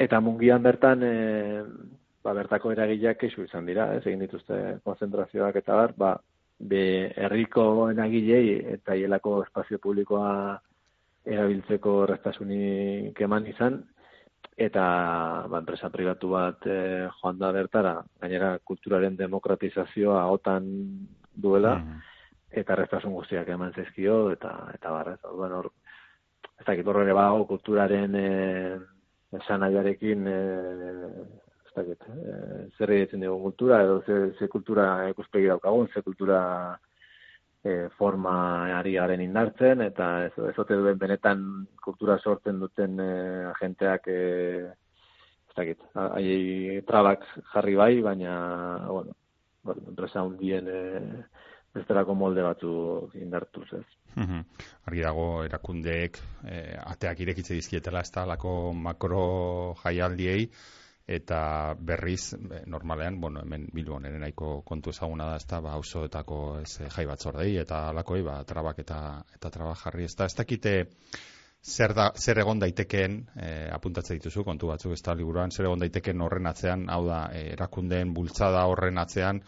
[0.00, 1.14] Eta mungian bertan e,
[2.24, 4.02] ba, bertako eragileak kexu izan dira, ez?
[4.04, 6.14] Egin dituzte konzentrazioak eta bar, ba,
[6.60, 6.82] be
[7.16, 10.58] herriko eragilei eta hielako espazio publikoa
[11.24, 13.80] erabiltzeko restasunik eman izan,
[14.60, 14.84] eta
[15.48, 20.68] ba, enpresa pribatu bat e, joan da bertara, gainera kulturaren demokratizazioa otan
[21.32, 22.00] duela, mm.
[22.62, 25.70] eta restasun guztiak eman zezkio, eta, eta barra, ez, bueno, hor,
[26.60, 28.26] ez dakit horre bago kulturaren e,
[29.40, 30.40] esan e,
[31.70, 32.36] ez dakit, e,
[32.76, 36.40] zer egiten dugu kultura, edo ze, ze kultura ikuspegi daukagun, ze kultura
[37.62, 38.34] e, forma
[38.76, 41.44] ari garen indartzen, eta ez, ez ote duen benetan
[41.84, 43.10] kultura sortzen duten e,
[43.52, 44.72] agenteak, e,
[45.50, 48.34] ez dakit, aiei trabak jarri bai, baina,
[48.88, 49.14] bueno,
[49.62, 50.82] bueno enpresa hundien e,
[51.74, 52.74] besterako molde batzu
[53.20, 53.86] indartuz, ez.
[54.90, 60.48] Argi dago erakundeek e, ateak irekitze dizkietela ez da lako makro jaialdiei
[61.10, 66.76] eta berriz normalean, bueno, hemen Bilbon ere nahiko kontu ezaguna da, ezta, ba auzoetako ez
[66.84, 69.00] eh, jai batzordei eta halakoi, ba trabak eta
[69.34, 70.28] eta traba jarri, ezta.
[70.30, 70.74] Ez dakite
[71.60, 76.22] zer da zer egon daitekeen eh apuntatzen dituzu kontu batzuk, ezta liburuan zer egon daitekeen
[76.22, 79.42] horren atzean, hau da, eh, erakundeen bultzada horren atzean,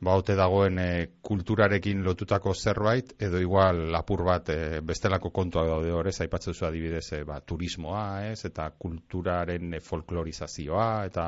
[0.00, 5.92] ba ote dagoen e, kulturarekin lotutako zerbait edo igual lapur bat e, bestelako kontua daude
[5.92, 11.26] hor, ez aipatzen zu adibidez, e, ba, turismoa, ez, eta kulturaren folklorizazioa eta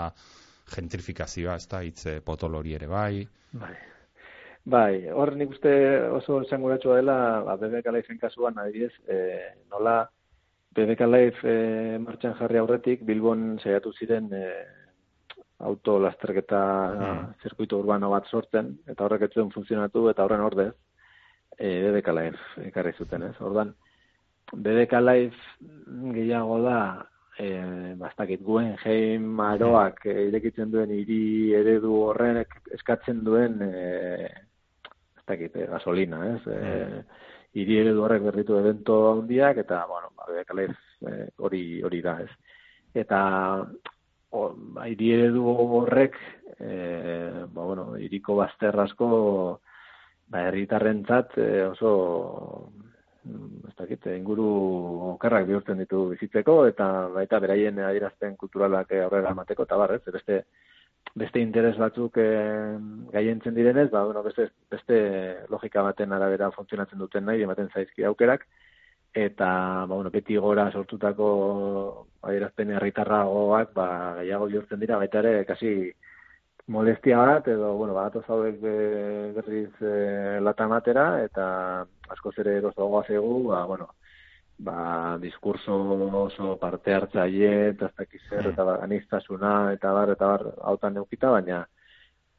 [0.73, 1.83] gentrifikazioa, ez da,
[2.25, 3.27] potolori ere bai.
[3.53, 3.75] Bai.
[4.63, 5.73] Bai, hor nik uste
[6.15, 9.17] oso esanguratsua dela, ba, BBK Life kasuan, adibidez, e,
[9.75, 10.05] nola
[10.73, 14.47] BBK Life e, martxan jarri aurretik, Bilbon saiatu ziren e,
[15.69, 17.29] auto lasterketa hmm.
[17.43, 20.73] zirkuito urbano bat sortzen, eta horrek etzuen funtzionatu, eta horren ordez,
[21.57, 23.35] e, BBK Life ekarri zuten, ez?
[23.41, 23.75] Ordan,
[24.53, 25.73] BBK Life
[26.19, 26.79] gehiago da,
[27.39, 27.51] e,
[28.01, 33.77] bastakit guen, jein maroak e, irekitzen duen hiri eredu horrenek eskatzen duen e,
[35.27, 36.41] dakit, eh, gasolina, ez?
[36.47, 37.03] Eh,
[37.63, 42.31] iri eredu horrek berritu evento handiak eta bueno, ba eh, hori hori da, ez?
[42.95, 43.21] Eta
[44.33, 46.17] o, ba, iri eredu horrek
[46.59, 49.09] eh, ba bueno, iriko bazter asko
[50.33, 51.93] ba herritarrentzat eh, oso
[53.25, 54.49] mm, ez dakit, inguru
[55.13, 60.05] okerrak bihurtzen ditu bizitzeko eta baita beraien adierazten kulturalak aurrera emateko eta bar, ez?
[60.19, 60.45] Beste
[61.19, 62.27] beste interes batzuk e,
[63.13, 64.99] gaientzen direnez, ba, bueno, beste, beste
[65.53, 68.47] logika baten arabera funtzionatzen duten nahi, ematen zaizki aukerak,
[69.15, 69.47] eta
[69.87, 73.89] ba, bueno, beti gora sortutako adierazpen herritarragoak ba,
[74.21, 75.93] gehiago bihurtzen dira, baita ere, kasi
[76.73, 78.61] molestia bat, edo, bueno, bat zaudek
[79.37, 81.47] berriz e, lata matera, eta
[82.15, 83.91] asko zere erosoagoa zegu, ba, bueno,
[84.59, 85.77] ba, diskurso
[86.23, 90.95] oso parte hartzaile, eta ez dakiz zer, eta ba, anistasuna, eta bar, eta bar, hautan
[90.95, 91.67] neukita, baina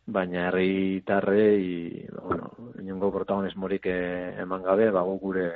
[0.06, 2.50] baina herritarrei, bueno,
[2.82, 5.52] inongo protagonismorik eh, eman gabe, ba, gure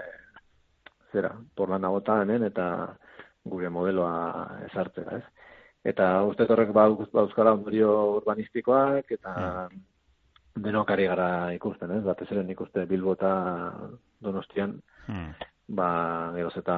[1.11, 1.85] zera, porlan
[2.21, 2.95] hemen, eta
[3.45, 5.23] gure modeloa ezartzea, ez?
[5.83, 9.33] Eta uste horrek ba, ondorio urbanistikoak, eta
[9.69, 9.83] hmm.
[10.63, 12.03] denokari gara ikusten, ez?
[12.03, 13.31] Batez ere ikuste Bilbo eta
[14.19, 16.77] Donostian, hmm ba, geroz eta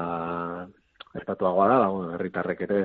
[1.20, 2.82] espatuagoa da, ba, herritarrek ere,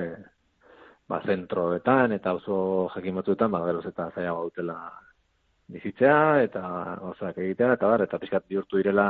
[1.09, 4.77] ba, zentroetan eta oso jakin batzuetan, ba, geroz eta zaiago dutela
[5.73, 6.63] bizitzea, eta
[7.01, 9.09] gozak egitea, eta bar, eta pixkat bihurtu direla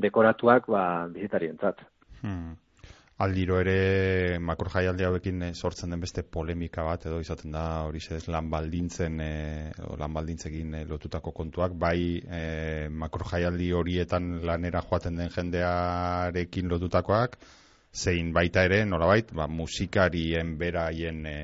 [0.00, 0.82] dekoratuak, ba,
[1.14, 1.86] bizitarientzat.
[2.20, 2.58] Hmm
[3.20, 8.00] aldiro ere makro jaialdi hauekin eh, sortzen den beste polemika bat edo izaten da hori
[8.16, 9.32] ez lan baldintzen e,
[10.00, 17.36] lan baldintzekin e, lotutako kontuak bai e, makro jaialdi horietan lanera joaten den jendearekin lotutakoak
[17.92, 21.36] zein baita ere nolabait ba, musikarien beraien e,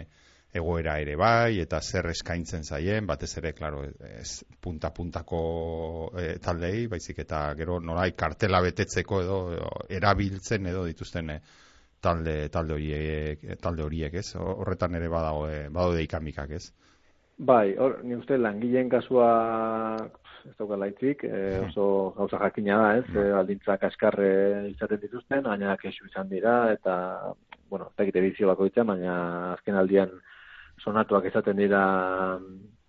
[0.57, 5.41] egoera ere bai eta zer eskaintzen zaien batez ere claro ez punta puntako
[6.19, 9.39] e, taldei baizik eta gero nolai kartela betetzeko edo,
[10.01, 11.33] erabiltzen edo dituzten
[12.07, 14.29] talde talde horiek talde horiek, ez?
[14.37, 16.69] Horretan ere badago eh, badaude ikamikak, ez?
[17.37, 19.31] Bai, hor ni uste langileen kasua
[20.47, 23.05] ez dauka laitzik, eh, oso gauza jakina da, ez?
[23.11, 23.19] Mm.
[23.23, 24.31] Eh, baldintzak askarre
[24.71, 26.97] izaten dituzten, baina kexu izan dira eta
[27.69, 29.17] bueno, ez dakite bizio bakoitza, baina
[29.57, 30.13] azken aldian
[30.83, 31.83] sonatuak izaten dira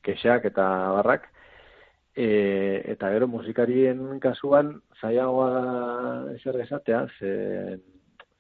[0.04, 0.68] kexak eta
[0.98, 1.28] barrak.
[2.18, 4.72] E, eta gero musikarien kasuan
[5.02, 7.84] zaiagoa eser esatea, zen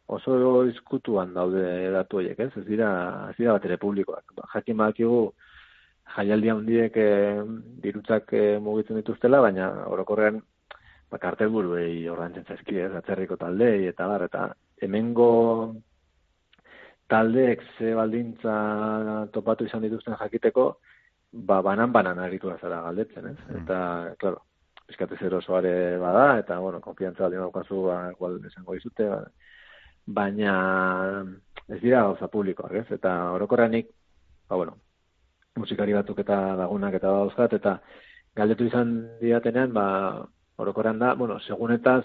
[0.08, 2.52] oso izkutuan daude datu horiek, ez?
[2.58, 2.90] Ez dira,
[3.30, 4.34] ez dira bat ere publikoak.
[4.38, 5.20] Ba, jakin badakigu
[6.16, 7.10] jaialdi handiek e,
[7.84, 10.40] dirutzak e, mugitzen dituztela, baina orokorrean
[11.12, 12.94] ba, kartel buruei ordantzen zaizki, ez?
[12.96, 14.48] Atzerriko taldei eta bar, eta
[14.82, 15.30] hemengo
[17.08, 20.68] taldeek ze baldintza topatu izan dituzten jakiteko,
[21.32, 23.38] ba, banan-banan aritu zara galdetzen, ez?
[23.48, 23.64] Mm.
[23.64, 23.80] Eta,
[24.20, 24.44] klaro,
[24.88, 29.22] pizkatez erosoare bada, eta, bueno, konfiantza aldi maukazu, ba, igual esango izute, ba,
[30.08, 30.56] baina
[31.68, 32.86] ez dira gauza publikoak, ez?
[32.96, 33.90] Eta orokorranik,
[34.48, 34.78] ba bueno,
[35.60, 37.78] musikari batzuk eta lagunak eta dauzkat eta
[38.38, 39.88] galdetu izan diatenean, ba
[40.58, 42.00] orokorran da, bueno, segun eta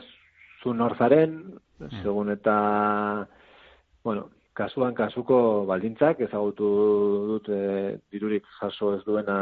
[0.62, 1.38] zu norzaren,
[1.78, 2.02] mm.
[2.02, 2.56] segun eta
[4.02, 6.68] bueno, kasuan kasuko baldintzak ezagutu
[7.30, 9.38] dut e, dirurik jaso ez duena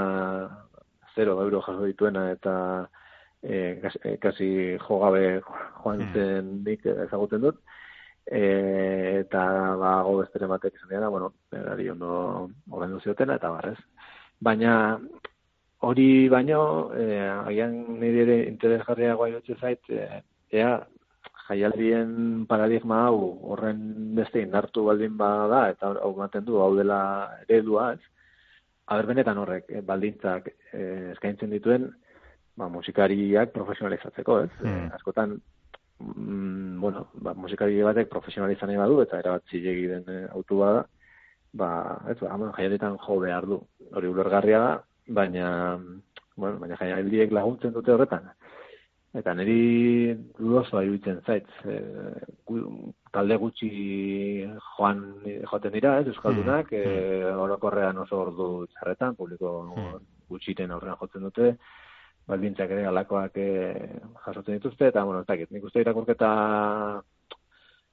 [1.16, 2.54] 0 euro jaso dituena eta
[3.42, 3.80] e,
[4.22, 5.40] kasi jogabe
[5.82, 7.58] joan zen nik ezagutzen dut
[8.30, 8.42] e,
[9.20, 9.42] eta
[9.80, 13.78] ba go bestere batek izan dira, bueno, berari ondo ordaindu ziotena eta barrez.
[14.40, 15.00] Baina
[15.80, 20.78] hori baino eh agian nire ere interes jarriagoa irutzen zait e, ea
[21.50, 23.18] jaialdien paradigma hau
[23.52, 23.80] horren
[24.16, 27.00] beste indartu baldin bada eta hau ematen du hau dela
[27.46, 28.02] eredua, ez?
[28.90, 30.82] Aber benetan horrek e, baldintzak e,
[31.14, 31.88] eskaintzen dituen
[32.58, 34.52] ba, musikariak profesionalizatzeko, ez?
[34.62, 34.86] Mm.
[34.98, 35.36] askotan
[35.98, 40.86] mm, bueno, ba, musikari batek profesionalizan badu eta erabat zilegi den e, autu bada,
[41.52, 41.70] ba,
[42.10, 43.60] ez, ba, jaiatetan jo behar du.
[43.90, 44.72] Hori ulergarria da,
[45.10, 45.50] baina
[46.40, 48.30] bueno, baina jaialdiek laguntzen dute horretan.
[49.10, 51.78] Eta niri dudoso iruditzen zait, e,
[53.10, 53.70] talde gutxi
[54.76, 56.92] joan joaten dira, ez, Euskaldunak, mm.
[56.94, 59.96] e, orokorrean oso ordu txarretan, publiko mm.
[60.30, 61.50] gutxiten aurrean jotzen dute,
[62.30, 63.48] baldintzak ere alakoak e,
[64.28, 66.30] jasotzen dituzte, eta, bueno, ez dakit, nik uste irakurketa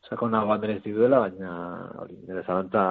[0.08, 1.56] sakon nagoan merezi duela, baina
[2.04, 2.84] hori, nire zalantza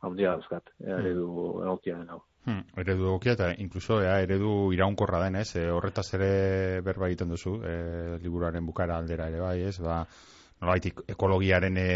[0.00, 0.98] handia dauzkat, e, hmm.
[1.02, 1.28] eredu
[1.66, 2.22] egokia den hau.
[2.46, 5.48] Hmm, eredu egokia eta inkluso ea, eredu iraunkorra den, ez?
[5.58, 6.30] E, horretaz ere
[6.86, 7.72] berba egiten duzu, e,
[8.22, 9.74] liburuaren bukara aldera ere bai, ez?
[9.82, 10.04] Ba,
[10.62, 11.88] nolabait ekologiaren e,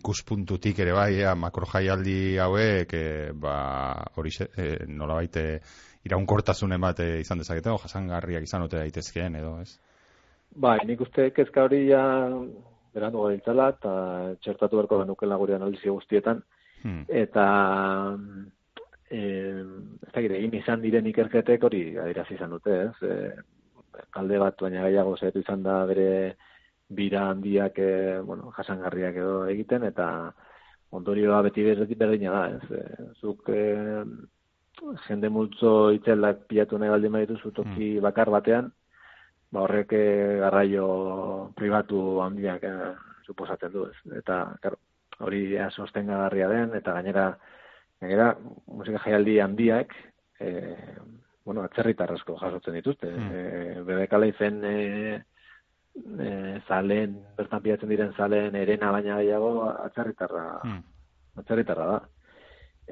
[0.00, 3.54] ikuspuntutik ere bai, ea, makrojaialdi hauek, e, ba,
[4.18, 5.46] hori e, nolabait e,
[6.10, 9.76] iraunkortasun emate izan dezakete, o jasangarriak izan ote daitezkeen edo, ez?
[10.66, 12.02] Bai, nik uste kezka hori ja
[12.92, 13.94] berandu gabiltzala, eta
[14.42, 16.42] txertatu berko genukela gure analizio guztietan,
[16.82, 17.06] hmm.
[17.22, 17.46] eta
[19.12, 19.22] e,
[20.06, 23.08] ez da egin izan diren ikerketek hori adiraz izan dute, ez?
[23.08, 26.36] E, kalde bat, baina gaiago zaitu izan da bere
[26.88, 30.06] bira handiak, e, bueno, jasangarriak edo egiten, eta
[30.92, 32.80] ondorioa beti berretik berdina da, ez?
[32.80, 33.64] E, zuk e,
[35.06, 38.02] jende multzo itzelak pilatu nahi baldin baditu zutoki hmm.
[38.04, 38.70] bakar batean,
[39.52, 40.86] ba horrek eh, garraio
[41.56, 42.92] pribatu handiak eh,
[43.26, 44.18] suposatzen du, ez.
[44.18, 44.78] Eta, claro,
[45.20, 47.26] hori sostengagarria den eta gainera
[48.02, 48.32] gainera
[48.66, 49.94] musika jaialdi handiak
[50.40, 50.96] eh,
[51.44, 53.10] bueno, atzerritarrasko jasotzen dituzte.
[53.10, 53.28] Mm.
[53.34, 55.20] Eh, Bebekala izen eh,
[56.22, 60.82] eh, zalen, bertan piatzen diren zalen erena baina gehiago atzerritarra, mm.
[61.42, 62.02] atzerritarra da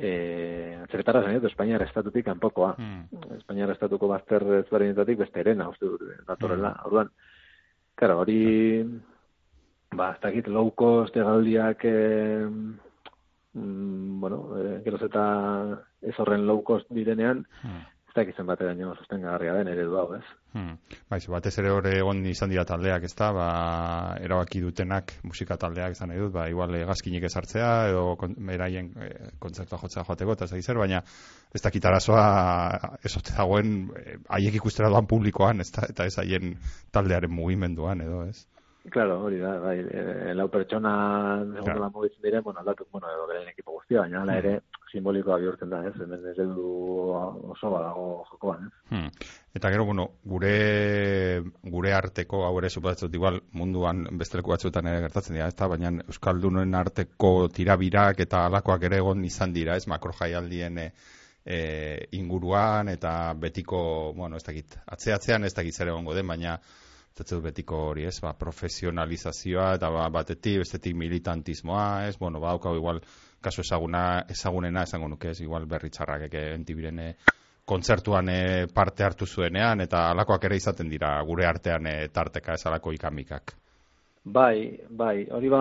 [0.00, 2.74] eh atzertara zen, Espainiar estatutik kanpokoa.
[2.78, 3.02] Hmm.
[3.36, 6.70] Espainiar estatuko bazter ezberdinetatik beste erena, uste dut, datorrela.
[6.70, 6.86] Hmm.
[6.86, 7.10] Orduan,
[7.94, 8.38] claro, hori
[9.92, 12.46] ba, ez dakit low cost egaldiak eh,
[13.54, 15.24] mm, bueno, eh, geroz eta
[16.02, 20.06] ez horren low cost direnean, hmm ez da egiten bat edaino sustengarria den eredu hau,
[20.16, 20.24] ez?
[20.56, 20.78] Hmm.
[21.12, 23.46] Baiz, batez ere hori egon izan dira taldeak, ez da, ba,
[24.18, 28.16] erabaki dutenak musika taldeak izan nahi dut, ba, igual egazkinik ezartzea, edo
[28.50, 31.02] meraien e, eh, kontzertua jotzea joateko, eta ez baina
[31.54, 32.24] ez dakit arazoa
[33.06, 36.56] ezote dagoen eh, haiek ikustera doan publikoan, ez da, eta ez haien
[36.90, 38.42] taldearen mugimenduan, edo, ez?
[38.88, 40.92] Claro, hori da, bai, e, lau pertsona
[41.42, 41.80] egon claro.
[41.82, 44.54] la mugitzen diren, bueno, aldatu, bueno, edo beren ekipo guztia, baina ala ere
[44.90, 46.70] simbolikoa bihurtzen da, ez, hemen ez edu
[47.52, 48.72] oso badago jokoan, ez.
[48.88, 49.28] Hmm.
[49.54, 50.54] Eta gero, bueno, gure,
[51.76, 55.92] gure arteko, hau ere supatzot, igual, munduan besteleko batzuetan ere gertatzen dira, ez da, baina
[56.06, 60.92] Euskaldunen arteko tirabirak eta alakoak ere egon izan dira, ez, makrojaialdien e,
[61.44, 61.58] e,
[62.16, 63.80] inguruan, eta betiko,
[64.16, 66.56] bueno, ez dakit, atzeatzean ez dakit zer egongo den, baina
[67.16, 73.02] Zatzeu betiko hori, ez, ba, profesionalizazioa, eta ba, batetik, bestetik militantismoa, ez, bueno, ba, igual,
[73.42, 77.14] kaso ezaguna, ezagunena, esango nuke, ez, igual berri txarrak, eke, entibirene,
[77.70, 82.64] kontzertuan e, parte hartu zuenean, eta alakoak ere izaten dira, gure artean e, tarteka ez?
[82.66, 83.54] Alako ikamikak.
[84.24, 85.60] Bai, bai, hori ba,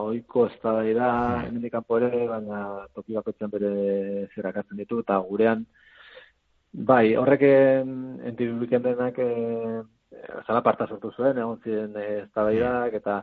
[0.00, 1.08] oiko ez da da,
[1.50, 1.80] mm.
[1.98, 2.60] ere, baina
[2.94, 3.72] toki bakotzen bere
[4.34, 5.66] zerakatzen ditu, eta gurean,
[6.72, 9.82] bai, horrek entibiken denak, e,
[10.46, 13.20] zala parta sortu zuen, egon ziren eh, eztabaidak eta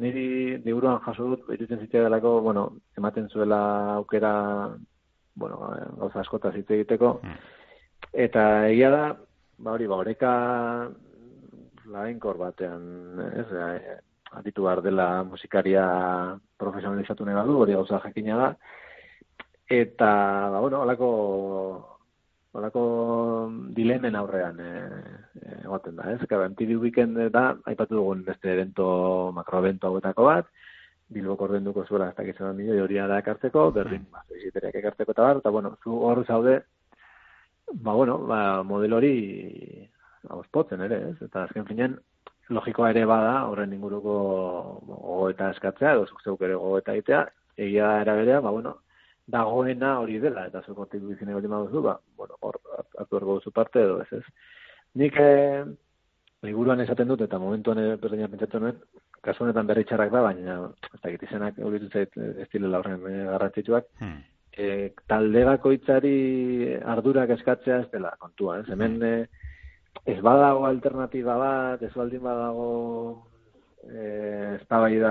[0.00, 2.64] niri liburuan jaso dut irutzen zitzea delako, bueno,
[2.98, 3.60] ematen zuela
[3.96, 4.32] aukera,
[5.34, 7.18] bueno, eh, gauza askota hitz egiteko.
[7.22, 7.38] Hmm.
[8.26, 9.04] Eta egia da,
[9.58, 10.32] ba hori, ba oreka
[11.94, 12.84] lainkor batean,
[13.42, 13.98] ez, eh,
[14.34, 15.84] aditu behar dela musikaria
[16.58, 18.54] profesionalizatu nahi badu, hori gauza jakina da.
[19.70, 20.14] Eta,
[20.52, 21.10] ba, bueno, alako
[22.54, 25.14] Olako dilemen aurrean eh,
[25.64, 26.20] egoten da, ez?
[26.30, 28.86] Gara, antidi weekend da, aipatu dugun beste evento,
[29.34, 30.50] makroevento hauetako bat,
[31.14, 34.12] Bilbo kordenduko zuela ez dakitzen da milioi hori da ekartzeko, berdin, mm.
[34.14, 36.62] ba, ekartzeko eta bar, eta bueno, zu hor zaude,
[37.72, 39.14] ba, bueno, ba, model hori
[40.30, 41.16] auspotzen ere, ez?
[41.28, 41.98] Eta azken finean,
[42.48, 44.14] logikoa ere bada, horren inguruko
[44.88, 47.22] gogoeta eskatzea, edo zuk zeuk ere gogoeta egitea,
[47.66, 48.78] egia eraberea, ba, bueno,
[49.26, 52.60] dagoena hori dela, eta zuko tipu izine hori maduzu, ba, bueno, hor,
[52.98, 54.24] hartu ergo zu parte edo ez ez.
[55.00, 55.64] Nik, eh,
[56.46, 58.78] liburuan esaten dut, eta momentuan berdina pentsatu nuen,
[59.24, 60.58] kasu honetan berri txarrak da, baina,
[60.92, 64.20] ez da, gitizenak, hori zait, ez dilela horren eh, garrantzitsuak, hmm.
[64.58, 66.18] eh, talde bakoitzari
[66.94, 69.44] ardurak eskatzea ez dela kontua, ez, hemen, eh,
[70.06, 72.68] ez badago alternatiba bat, ez baldin badago
[73.84, 75.10] eh eztabaida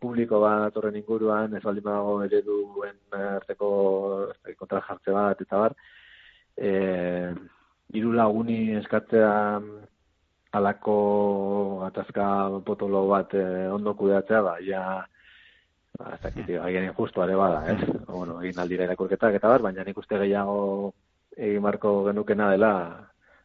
[0.00, 3.70] publiko bat horren inguruan, ez baldin badago ereduen arteko
[4.60, 5.74] kontra jartze bat eta bar.
[6.56, 7.32] Eh
[7.92, 9.32] hiru laguni eskatzea
[10.52, 10.96] alako
[11.84, 12.26] gatazka
[12.66, 14.82] potolo bat eh, ondo kudeatzea, ba ja
[15.98, 17.78] ba ez dakit, haien injustu are bada, ez?
[18.08, 20.92] Bueno, egin aldira irakurketak eta bar, baina nik uste gehiago
[21.36, 22.72] egin marko genukena dela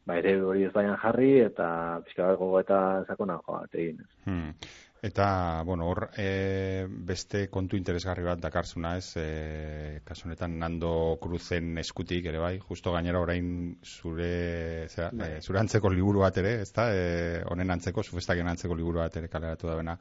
[0.08, 1.68] ba, ere hori ez baian jarri, eta
[2.06, 4.00] pixka bat gogo eta sakona joa, egin.
[4.26, 4.54] Hmm.
[5.02, 12.26] Eta, bueno, hor, e, beste kontu interesgarri bat dakarzuna ez, e, kasunetan Nando Cruzen eskutik
[12.32, 16.88] ere bai, justo gainera orain zure, zera, e, zure antzeko liburu bat ere, ez da,
[16.89, 19.98] e, honen antzeko, zufestaken antzeko liburu bat ere kaleratu da bena,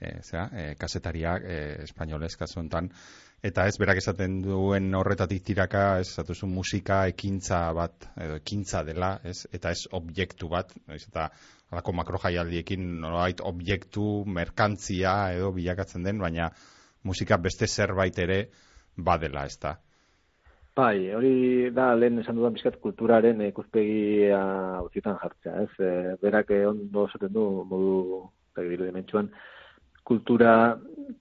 [0.00, 2.64] e, zera, e, kasetariak, e, espainolez, kasu
[3.42, 9.12] eta ez, berak esaten duen horretatik tiraka, ez, zatuzu musika ekintza bat, edo ekintza dela,
[9.22, 11.28] ez, eta ez objektu bat, ez, eta
[11.70, 16.50] alako makro jaialdiekin nolait objektu, merkantzia edo bilakatzen den, baina
[17.04, 18.40] musika beste zerbait ere
[18.96, 19.76] badela, ez da.
[20.78, 24.40] Bai, hori da lehen esan dudan bizkat kulturaren ikuspegia
[24.84, 25.72] utzitan jartzea, ez?
[25.82, 29.30] E, berak ondo esaten du modu dimentsuan,
[30.06, 30.52] kultura,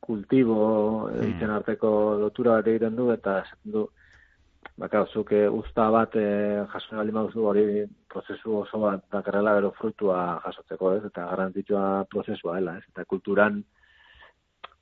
[0.02, 0.60] kultibo,
[1.08, 1.24] hmm.
[1.24, 1.90] egiten arteko
[2.22, 3.88] lotura bat egiten du, eta esaten du,
[4.78, 6.28] baka, zuke eh, usta bat e,
[6.72, 7.12] jaso nahi
[7.52, 11.04] hori prozesu oso bat dakarrela bero frutua jasotzeko, ez?
[11.06, 12.86] Eta garantitua prozesua dela, ez?
[12.94, 13.64] Eta kulturan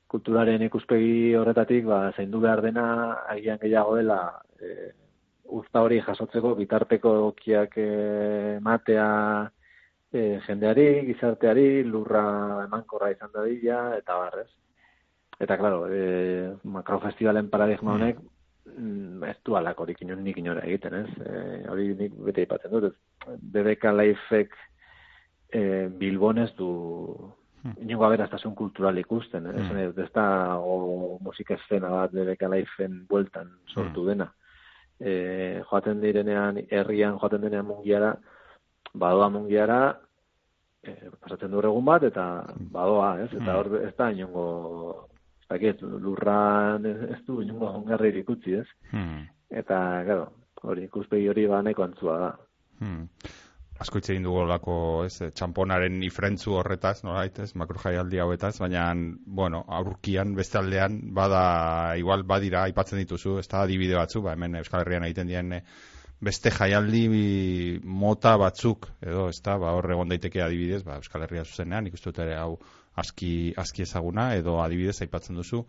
[0.08, 2.86] kulturaren ikuspegi horretatik, ba, zaindu behar dena
[3.32, 4.20] agian gehiago dela
[4.60, 4.92] e,
[5.60, 9.08] usta hori jasotzeko bitarteko okiak e, matea
[10.12, 12.26] e, jendeari, gizarteari, lurra
[12.66, 14.50] emankorra izan dadila, eta barrez.
[15.40, 17.96] Eta, klaro, e, makrofestivalen paradigma mm.
[17.96, 18.35] honek, mm,
[18.66, 21.10] ez du alakorik inon nik inora egiten, ez?
[21.22, 21.42] E,
[21.72, 23.38] hori nik bete ipatzen dut, ez?
[23.54, 24.56] BBK Lifek
[25.54, 26.70] e, Bilbonez du
[27.64, 27.76] hmm.
[27.86, 29.68] inongo aberaztasun kultural ikusten, ez?
[29.70, 30.02] Hmm.
[30.06, 34.10] Ez da o, musika eszena bat BBK Lifeen bueltan sortu hmm.
[34.12, 34.32] dena.
[35.00, 35.14] E,
[35.70, 38.16] joaten direnean, herrian joaten denean mungiara,
[38.94, 39.82] badoa mungiara,
[40.84, 42.72] e, pasatzen du egun bat, eta hmm.
[42.74, 43.32] badoa, ez?
[43.34, 44.48] Eta hor ez da inongo
[45.50, 48.68] Zaket, lurran ez, ez du inungo ongarri ikutzi, ez?
[48.92, 49.26] Hmm.
[49.54, 50.30] Eta, gero,
[50.66, 52.32] hori, ikuspegi hori ba neko antzua da.
[52.82, 53.04] Hmm.
[53.84, 58.86] Asko hitz egin dugu lako, ez, txamponaren ifrentzu horretaz, norait, ez, makro jaialdi hauetaz, baina,
[59.40, 61.42] bueno, aurkian, beste aldean, bada,
[62.00, 65.62] igual, badira, aipatzen dituzu, ez da, adibide batzu, ba, hemen Euskal Herrian egiten dien, eh,
[66.24, 67.04] beste jaialdi
[67.84, 72.40] mota batzuk, edo, ez da, ba, horre daiteke adibidez, ba, Euskal Herria zuzenean, ikustu ere
[72.40, 72.56] hau,
[72.96, 75.66] aski, aski ezaguna, edo adibidez aipatzen duzu,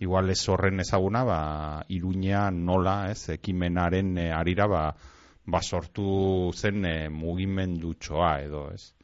[0.00, 1.40] igual ez horren ezaguna, ba,
[1.88, 4.84] iruña nola, ez, ekimenaren e, arira, ba,
[5.46, 8.94] ba sortu zen e, mugimendu txoa, edo, ez?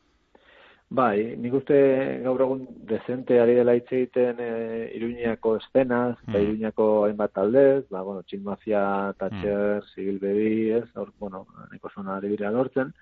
[0.87, 1.77] Bai, nik uste
[2.23, 4.51] gaur egun dezente ari dela hitz egiten e,
[4.95, 6.31] Iruñako estenaz, mm.
[6.31, 9.89] eta Iruñako hainbat taldez, ba, bueno, Txinmafia, Tatxer, mm.
[9.91, 12.95] Sibil Bebi, ez, hor, bueno, neko zona ari lortzen.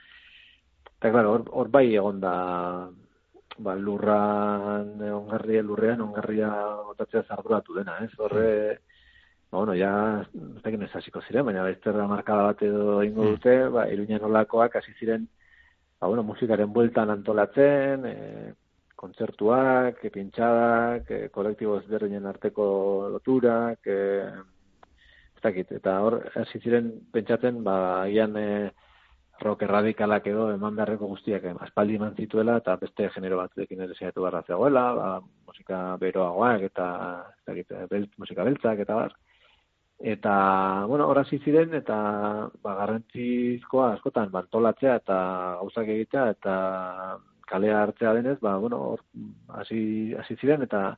[0.97, 2.35] Eta, claro, hor, bai egon da
[3.59, 6.51] ba, lurran ongarria lurrean ongarria
[6.89, 8.11] botatzea zarduratu dena, ez?
[8.19, 8.51] Horre
[9.51, 13.37] ba, bueno, ja ez da ez hasiko ziren, baina bezterra markada bat edo ingo hmm.
[13.37, 15.29] dute, ba Iruña nolakoak hasi ziren
[16.01, 18.53] ba bueno, musikaren bueltan antolatzen, e,
[18.95, 22.67] kontzertuak, e, pintxadak, e, kolektibo ezberdinen arteko
[23.15, 23.97] loturak, e,
[25.37, 28.49] ez dakit, eta hor hasi ziren pentsatzen, ba agian e,
[29.43, 34.23] rock erradikalak edo eman beharreko guztiak aspaldi eman zituela eta beste genero batzuekin ere zehatu
[34.23, 35.09] barra zegoela, ba,
[35.47, 36.89] musika beroagoak eta
[37.91, 39.17] belt, musika beltzak eta bar.
[40.15, 40.35] Eta,
[40.91, 41.97] bueno, horra ziren eta
[42.63, 45.19] ba, garrantzizkoa askotan bantolatzea eta
[45.61, 46.55] gauzak egitea eta
[47.47, 49.05] kalea hartzea denez, ba, bueno, hor,
[49.61, 50.97] hasi, hasi ziren eta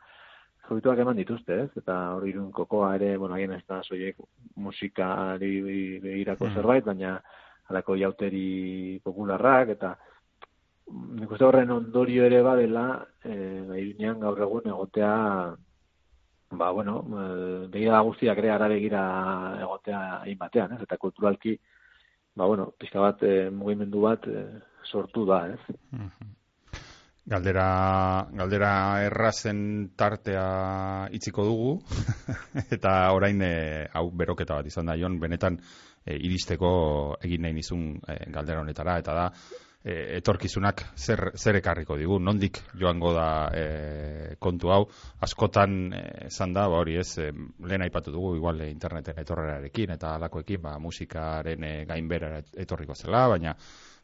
[0.67, 1.71] Zobituak eman dituzte, ez?
[1.79, 4.17] Eta hori irun kokoa ere, bueno, haien ez da soiek
[4.59, 5.61] musikari
[6.03, 6.55] behirako mm.
[6.59, 7.21] zerbait, baina
[7.71, 9.95] alako jauteri popularrak, eta
[11.19, 12.87] nik uste horren ondorio ere badela,
[13.25, 13.35] e,
[13.81, 15.13] irunean gaur egun egotea,
[16.51, 17.25] ba, bueno, e,
[17.73, 19.03] begira guztiak ere ara begira
[19.65, 20.83] egotea egin batean, ez?
[20.87, 21.57] Eta kulturalki,
[22.37, 24.47] ba, bueno, pixka bat, e, mugimendu bat e,
[24.87, 25.79] sortu da, ez?
[27.27, 27.67] Galdera,
[28.39, 28.71] galdera
[29.09, 29.59] errazen
[29.99, 30.47] tartea
[31.19, 31.73] itziko dugu,
[32.77, 33.55] eta orain e,
[33.91, 35.59] hau beroketa bat izan da, Jon, benetan
[36.07, 36.71] e, iristeko
[37.27, 39.27] egin nahi nizun e, galdera honetara, eta da,
[39.87, 43.67] e, etorkizunak zer, zer ekarriko digu, nondik joango da e,
[44.43, 44.85] kontu hau,
[45.27, 45.93] askotan
[46.27, 47.31] esan da, ba hori ez, e,
[47.67, 52.33] lehen aipatu dugu, igual interneten etorrerarekin eta alakoekin, ba, musikaren e, gainbera
[52.67, 53.55] etorriko zela, baina,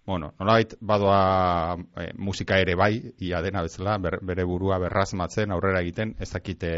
[0.06, 6.16] bueno, nolait badoa e, musika ere bai, ia dena bezala, bere burua berrazmatzen, aurrera egiten,
[6.20, 6.72] ez dakite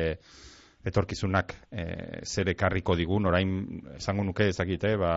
[0.84, 1.84] etorkizunak e,
[2.24, 3.50] zer ekarriko digun, orain
[3.96, 5.14] esango nuke ez dakite, ba,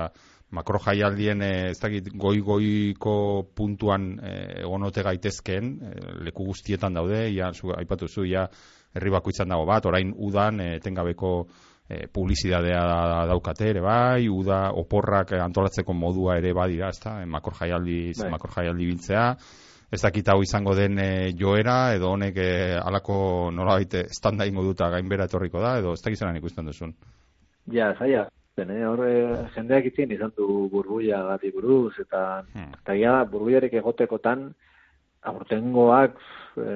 [0.55, 3.15] makro jaialdien e, ez dakit goi-goiko
[3.55, 5.93] puntuan e, egonote gaitezkeen, e,
[6.27, 8.47] leku guztietan daude, ia, zu, aipatu zu, ia,
[8.95, 11.33] herri bakoitzan dago bat, orain udan, e, tengabeko
[11.89, 12.81] e, publizidadea
[13.27, 18.31] daukate ere bai, uda oporrak antolatzeko modua ere badira, ezta, makor jaialdi, bai.
[18.37, 19.31] makor jaialdi biltzea,
[19.91, 21.09] ez dakit hau izango den e,
[21.39, 26.01] joera, edo honek e, alako nola baite standa ingo duta gainbera etorriko da, edo ez
[26.03, 26.93] dakit zelan ikusten duzun.
[27.71, 28.25] Ja, zaila,
[28.63, 28.83] eh?
[28.87, 29.11] horre
[29.55, 32.73] jendeak itzien izan du burbuia gati buruz, eta hmm.
[32.81, 34.49] eta ia burbuiarek egotekotan,
[35.31, 36.19] aurtengoak,
[36.57, 36.73] e,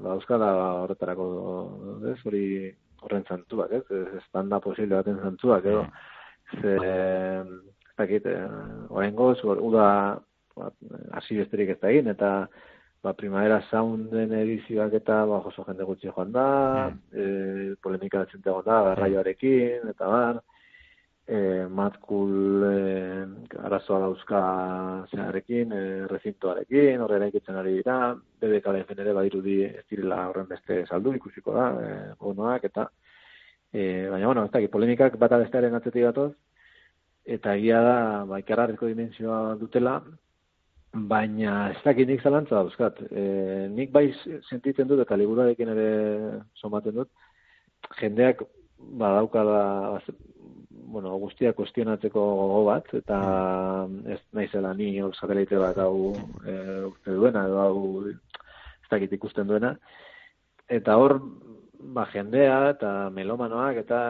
[0.00, 0.52] ba, euskala
[0.84, 1.28] horretarako,
[2.12, 2.46] ez, hori
[3.02, 3.84] horren zantuak, ez?
[4.18, 5.84] Ez da posible baten zantuak, edo.
[5.84, 6.10] Mm.
[6.60, 6.74] Ze,
[7.92, 9.86] ez dakit, eh, uda,
[10.56, 10.70] ba,
[11.18, 12.32] hasi besterik ez da egin, eta
[13.02, 16.46] ba, primavera sounden edizioak eta ba, oso jende gutxi joan da,
[16.88, 16.98] mm.
[17.12, 20.42] e, polemika da, garraioarekin, eta bar,
[21.26, 22.76] e, matkul e,
[23.66, 24.42] arazoa dauzka
[25.10, 31.14] zearekin, e, rezintoarekin, horre eraikitzen ari dira, defen ere badirudi ez direla horren beste saldu
[31.18, 32.88] ikusiko da, e, bonoak, eta
[33.72, 36.32] e, baina, bueno, ez da, polemikak bata bestearen atzetik datoz,
[37.24, 37.96] eta egia da,
[38.28, 40.00] ba, ikarrarriko dimensioa dutela,
[40.92, 43.00] baina ez dakit nik zalantza dauzkat.
[43.10, 43.22] E,
[43.72, 44.10] nik bai
[44.48, 45.88] sentitzen dut, eta liburarekin ere
[46.60, 47.10] somaten dut,
[48.00, 48.42] jendeak
[48.98, 50.00] badaukala
[50.92, 53.18] bueno, guztia kuestionatzeko gogo bat, eta
[54.12, 56.12] ez naizela ni hor satelite bat hau
[56.44, 56.56] e,
[56.90, 57.78] uste duena, edo hau
[58.10, 59.72] ez dakit ikusten duena.
[60.68, 61.16] Eta hor,
[61.96, 64.00] ba, jendea eta melomanoak eta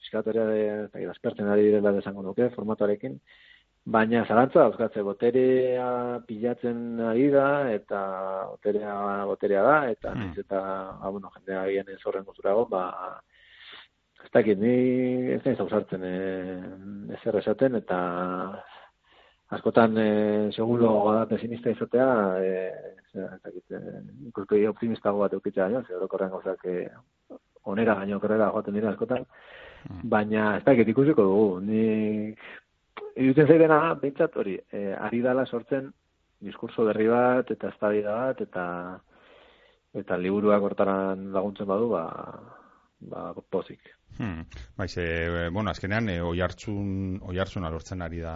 [0.00, 3.20] fiskatoria de aspertzen ari direla desango nuke formatoarekin,
[3.84, 8.00] baina zarantza dauzkatze boterea pilatzen ari da eta
[8.50, 10.34] boterea boterea da eta mm.
[10.44, 10.60] eta
[11.00, 12.84] ba, bueno, jendea gien ez horren guzturago, ba,
[14.22, 16.14] ez dakit, ni ez nahi zauzartzen e,
[17.18, 17.98] ezer esaten, eta
[19.56, 20.08] askotan e,
[20.54, 22.08] segulo gada pesimista izatea,
[22.38, 22.52] e,
[23.18, 26.86] ez dakit, e, ikusko optimista bat eukitzea, jo, zer orokorren gauzak e,
[27.66, 29.26] onera gaino korrela joaten dira askotan,
[29.88, 30.08] mm.
[30.14, 31.82] baina ez dakit ikusiko dugu, ni
[33.16, 35.90] irutzen zaidena, behintzat hori, e, ari dala sortzen
[36.42, 38.66] diskurso berri bat, eta estadida bat, eta
[40.02, 42.04] eta liburuak hortaran laguntzen badu, ba,
[43.12, 43.90] ba, pozik.
[44.18, 44.44] Hmm.
[44.76, 48.34] Baiz, e, bueno, azkenean, e, oi hartzun, oi hartzun alortzen ari da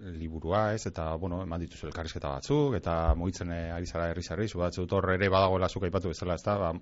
[0.00, 0.86] liburua, ez?
[0.90, 5.16] Eta, bueno, eman dituz elkarrizketa batzuk, eta mugitzen ari zara herri zarri, zu batzu torre
[5.16, 6.56] ere badagoela zuk aipatu bezala, ez da?
[6.60, 6.72] Ba,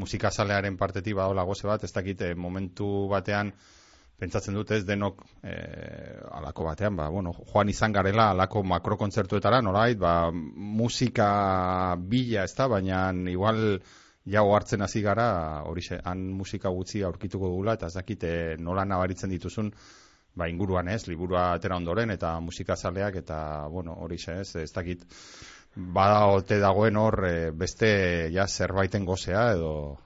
[0.00, 3.52] musikazalearen partetik badagoela goze bat, ez dakite momentu batean,
[4.20, 5.54] pentsatzen dut ez denok e,
[6.36, 11.30] alako batean, ba, bueno, joan izan garela alako makrokontzertuetara, nolait, ba, musika
[11.96, 13.80] bila, ez da, baina igual
[14.26, 19.30] ja hartzen hasi gara hori han musika gutxi aurkituko dugula eta ez dakite nola nabaritzen
[19.30, 19.72] dituzun
[20.36, 25.04] ba inguruan ez liburua atera ondoren eta musikazaleak eta bueno hori ez ez dakit
[25.74, 29.98] bada ote dagoen hor eh, beste ja zerbaiten gozea edo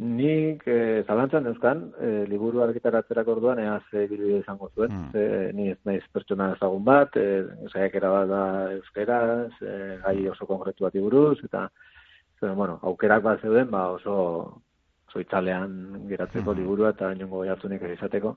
[0.00, 4.92] Nik e, zalantzan euskan, e, liburu argitaratzerak orduan ea ze bilu izango zuen.
[4.96, 5.10] Mm.
[5.12, 8.44] Ze, ni ez naiz pertsona ezagun bat, e, zaiak bat da
[8.78, 11.68] euskaraz, e, gai oso konkretu bat iburuz, eta
[12.40, 14.16] Zer, bueno, aukerak bat zeuden, ba oso
[15.10, 16.58] oso itzalean geratzeko mm.
[16.58, 18.36] liburua eta inongo jartzunik izateko.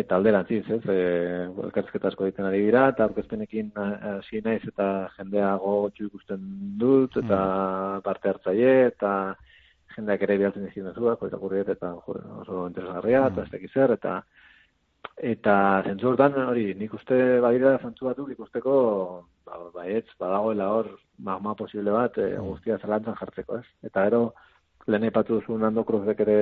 [0.00, 0.98] Eta alderantziz, ez, e,
[1.66, 6.44] elkarrizketa asko ditzen ari dira, eta aurkezpenekin hasi naiz eta jendea gogotxu ikusten
[6.80, 8.04] dut, eta mm.
[8.06, 9.12] parte hartzaile, eta
[9.94, 11.38] jendeak ere bialtzen izin dezuak, eta
[11.72, 13.32] eta oso interesgarria, mm.
[13.32, 14.22] eta ez tekizer, eta
[15.16, 16.14] eta zentzu
[16.48, 18.74] hori, nik uste badira zentzu batuk ikusteko,
[19.46, 20.88] ba, ba, ez, badagoela hor,
[21.18, 23.66] magma posible bat e, guztia zalantzan jartzeko, ez?
[23.82, 24.34] Eta gero,
[24.86, 26.38] lehen epatu zuen Nando Cruzek ere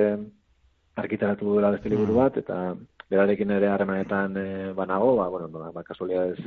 [0.95, 2.19] arkitaratu duela beste liburu mm.
[2.19, 2.57] bat, eta
[3.09, 4.47] berarekin ere harremanetan e,
[4.77, 6.39] banago, ba, bueno, ba, ba ez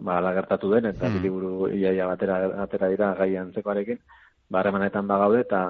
[0.00, 1.22] ba, lagertatu den, eta mm.
[1.22, 3.98] liburu iaia batera, batera dira gai antzekoarekin,
[4.52, 5.62] ba, harremanetan bagaude, eta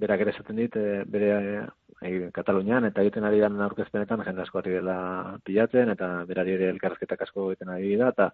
[0.00, 1.30] berak ere esaten dit, e, bere
[2.00, 7.26] e, Katalunian, eta egiten ari den aurkezpenetan jende asko dela pilatzen, eta berari ere elkarrezketak
[7.28, 8.32] asko egiten ari da, eta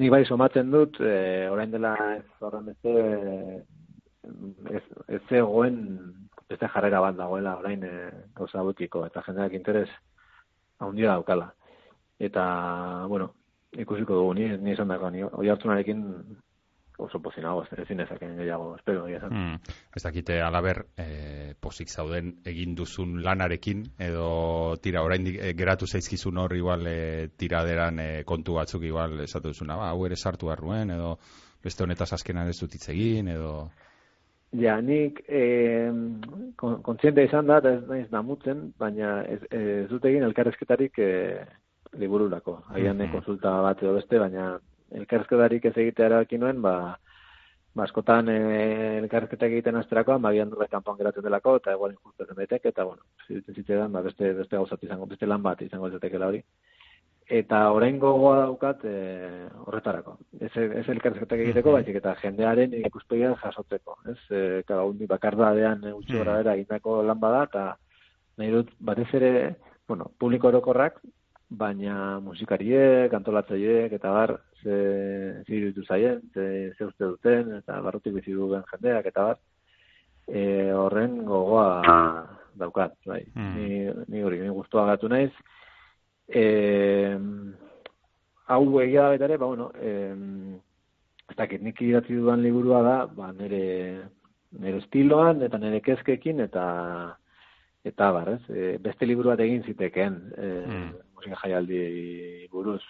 [0.00, 2.92] Ni bai somatzen dut, e, orain dela ez horren beste,
[4.72, 5.76] ez, ez zegoen
[6.48, 7.92] beste jarrera bat dagoela orain e,
[8.38, 9.90] gauza butiko, eta jendeak interes
[10.80, 11.50] handia daukala.
[12.18, 12.44] Eta,
[13.12, 13.34] bueno,
[13.76, 15.52] ikusiko dugu, ni, ni esan dago, ni oi
[17.00, 23.22] oso pozinago, ezin ezaken gehiago, espero, mm, ez dakite, alaber, e, pozik zauden egin duzun
[23.24, 29.20] lanarekin, edo tira, orain e, geratu zaizkizun hor, igual, e, tiraderan e, kontu batzuk, igual,
[29.20, 31.16] esatu duzuna, ba, hau ere sartu arruen, edo
[31.62, 33.70] beste honetaz azkenan ez dut egin, edo...
[34.58, 35.92] Ja, nik eh,
[36.58, 41.44] kontziente izan da, ez naiz namutzen, baina ez, ez dut egin elkarrezketarik eh,
[41.94, 42.56] libururako.
[42.70, 43.12] Mm -hmm.
[43.12, 44.58] konsulta bat edo beste, baina
[44.98, 46.74] elkarrezketarik ez egitea erabaki nuen, ba,
[47.74, 52.66] ba, e, elkarrezketa egiten asterakoan, bagian dure kanpoan geratzen delako, eta egual injustu zen betek,
[52.72, 56.42] eta bueno, zitzen zitzen ba, beste, beste gauzat izango, beste lan bat izango zetekela hori.
[57.30, 58.94] Eta orain gogoa daukat e,
[59.66, 60.16] horretarako.
[60.40, 64.00] Ez, ez elkarrezketa egiteko, baizik eta jendearen ikuspegia jasotzeko.
[64.10, 67.64] Ez, e, kada, undi bakardadean utzi gora bera egindako lan bada, eta
[68.40, 69.32] nahi dut, batez ere,
[69.86, 70.98] bueno, publiko orokorrak,
[71.50, 78.34] baina musikariek, antolatzaileek, eta bar, ze zirutu zaien, ze, ze uste duten, eta barrutik bizi
[78.36, 79.40] duen jendeak, eta bat,
[80.28, 81.66] e, horren gogoa
[82.60, 83.24] daukat, bai.
[83.34, 83.54] Mm.
[83.56, 85.32] Ni, ni hori, ni guztua gatu naiz.
[86.28, 86.44] E,
[88.46, 89.90] hau egia da betare, ba, bueno, e,
[91.30, 93.64] ez dakit, nik idatzi dudan liburua da, ba, nire,
[94.58, 96.66] nire estiloan, eta nire kezkekin, eta
[97.86, 98.42] eta bar, ez?
[98.52, 100.90] E, beste liburu bat egin zitekeen, e, mm.
[101.20, 102.82] Musika jaialdi buruz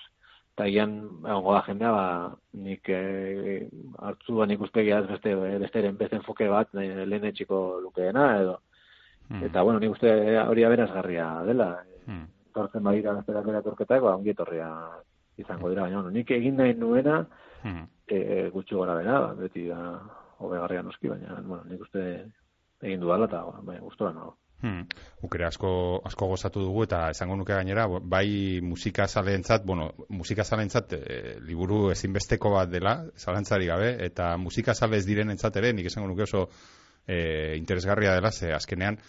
[0.54, 2.06] eta gian egongo da jendea ba
[2.52, 3.68] nik e,
[3.98, 8.58] hartzu ba nik uspegia beste besteren beste enfoke bat lehen etxiko lukeena edo
[9.30, 9.44] hmm.
[9.48, 10.10] eta bueno nik uste
[10.42, 11.70] hori aberazgarria dela
[12.06, 12.26] hmm.
[12.54, 14.68] tortzen badira beste da torketa ba ongi etorria
[15.38, 17.24] izango dira baina nik egin nahi nuena
[17.62, 17.86] hmm.
[18.06, 19.80] e, gutxi gora bera ba, beti da
[20.38, 22.04] hobegarria noski baina bueno nik uste
[22.82, 24.82] egin dudala eta bai gustora nago Hmm.
[25.24, 25.70] Ukere asko,
[26.04, 31.86] asko gozatu dugu eta esango nuke gainera, bai musika zalentzat, bueno, musika zalentzat e, liburu
[31.94, 36.44] ezinbesteko bat dela, zalentzari gabe, eta musika zalez diren entzat ere, nik esango nuke oso
[37.06, 39.00] e, interesgarria dela, ze azkenean,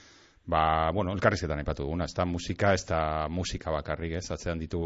[0.47, 4.81] ba, bueno, elkarrizketan epatu duguna, ez da musika, ez da musika bakarrik, ez, atzean ditu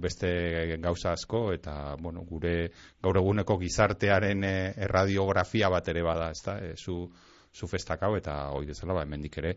[0.00, 2.68] beste gauza asko, eta, bueno, gure
[3.02, 4.56] gaur eguneko gizartearen e,
[4.88, 7.06] erradiografia bat ere bada, ez da, e, zu,
[7.52, 9.56] zu festakau, eta hoi dezala, ba, emendik ere,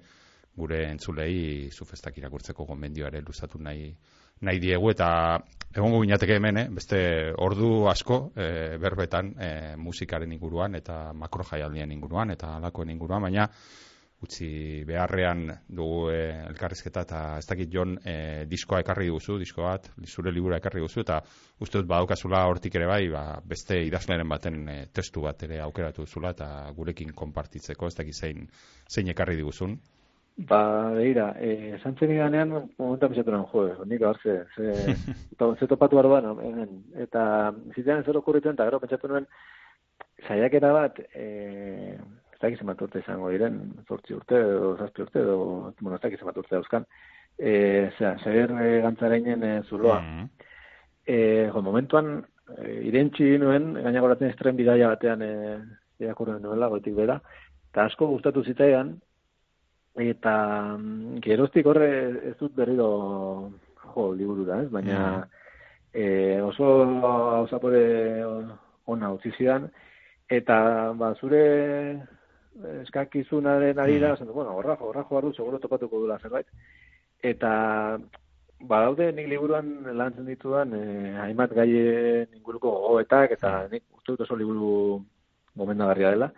[0.55, 3.89] gure entzulei zufestak irakurtzeko gomendioare luzatu nahi
[4.41, 5.09] nahi diegu eta
[5.75, 6.67] egongo ginateke hemen, eh?
[6.71, 6.99] beste
[7.43, 9.49] ordu asko e, berbetan e,
[9.79, 13.47] musikaren inguruan eta makro jaialdien inguruan eta alakoen inguruan, baina
[14.25, 19.89] utzi beharrean dugu e, elkarrizketa eta ez dakit jon e, diskoa ekarri duzu, disko bat,
[20.07, 21.19] zure libura ekarri duzu eta
[21.61, 26.07] uste dut badaukazula hortik ere bai, ba, beste idazleren baten e, testu bat ere aukeratu
[26.07, 28.47] duzula eta gurekin konpartitzeko, ez dakit zein,
[28.89, 29.77] zein ekarri diguzun.
[30.35, 34.95] Ba, beira, eh, santzen iganean, momentan bizatu nahi, jo, nik abarze, ze,
[35.59, 36.25] ze topatu arduan,
[37.05, 39.29] eta zitean zer okurritzen, eta gero pentsatu nuen,
[40.27, 41.95] saiakera bat, eh,
[42.33, 45.37] ez da gizem urte izango diren, zortzi urte, edo zazpi urte, edo,
[45.79, 46.89] bueno, ez da gizem urte dauzkan,
[47.39, 50.01] eh, zera, zer e, gantzarainen e, zuloa.
[50.01, 50.27] Mm
[51.05, 52.25] eh, jo, momentuan,
[52.57, 55.57] e, irentxi nuen, gaina goratzen estren bidaia batean, e,
[56.01, 57.19] irakurren nuela, goitik bera,
[57.71, 58.95] eta asko gustatu zitaian,
[59.95, 61.89] eta mm, geroztik horre
[62.31, 62.89] ez dut berriro
[63.93, 64.69] jo, liburu da, ez?
[64.69, 65.27] baina
[65.93, 66.67] e, oso
[67.45, 68.23] osapore
[68.85, 69.69] ona utzi zidan,
[70.29, 71.41] eta ba, zure
[72.81, 74.33] eskakizunaren ari da, mm.
[74.33, 76.47] bueno, horra jo, horra jo, seguro topatuko dula zerbait,
[77.23, 77.97] eta
[78.59, 83.71] badaude nik liburuan lantzen ditudan eh, hainbat gaien inguruko gogoetak, eta mm.
[83.71, 85.01] nik uste dut oso liburu
[85.55, 86.31] gomendagarria dela,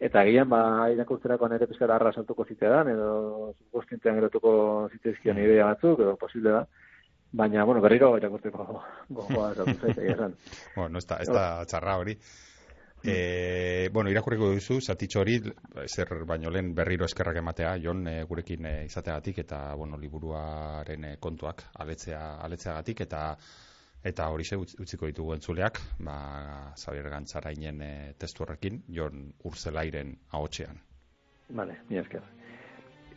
[0.00, 3.08] Eta gian, ba, irakurtzerako nire pizkara arra saltuko zitean, edo
[3.76, 4.52] guztientean erotuko
[4.94, 5.44] zitezkion mm.
[5.44, 6.62] idea batzuk, edo posible da.
[7.36, 8.64] Baina, bueno, berriro irakurtzeko
[9.18, 10.38] gogoa saltu zaite, esan.
[10.76, 12.16] bueno, ez da, ez da txarra hori.
[13.04, 15.36] E, bueno, irakurriko duzu, zatitxo hori,
[15.86, 21.68] zer baino lehen berriro eskerrak ematea, jon e, gurekin e, izateagatik, eta, bueno, liburuaren kontuak
[21.84, 23.22] aletzea, aletzeagatik, eta
[24.00, 26.14] Eta hori utziko ditugu entzuleak, ba,
[26.72, 30.80] Xavier Gantzarainen e, testu horrekin, Jon Urzelairen ahotsean.
[31.50, 32.22] Vale, mi esker.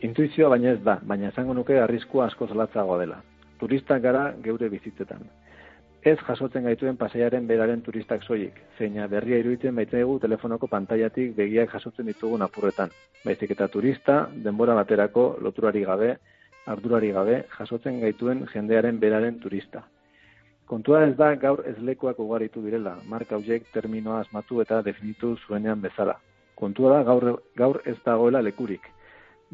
[0.04, 3.22] Intuizioa baina ez da, baina esango nuke arriskua asko zalatzagoa dela.
[3.62, 5.24] Turistak gara geure bizitzetan.
[6.04, 12.12] Ez jasotzen gaituen pasaiaren beraren turistak soilik, zeina berria iruditzen baitegu telefonoko pantailatik begiak jasotzen
[12.12, 12.92] ditugu apurretan.
[13.24, 16.18] Baizik eta turista, denbora baterako, loturari gabe,
[16.68, 19.88] ardurari gabe, jasotzen gaituen jendearen beraren turista.
[20.68, 26.16] Kontua ez da gaur ezlekuak ugaritu direla, marka hauek terminoa asmatu eta definitu zuenean bezala.
[26.56, 28.88] Kontua da gaur, gaur ez dagoela lekurik.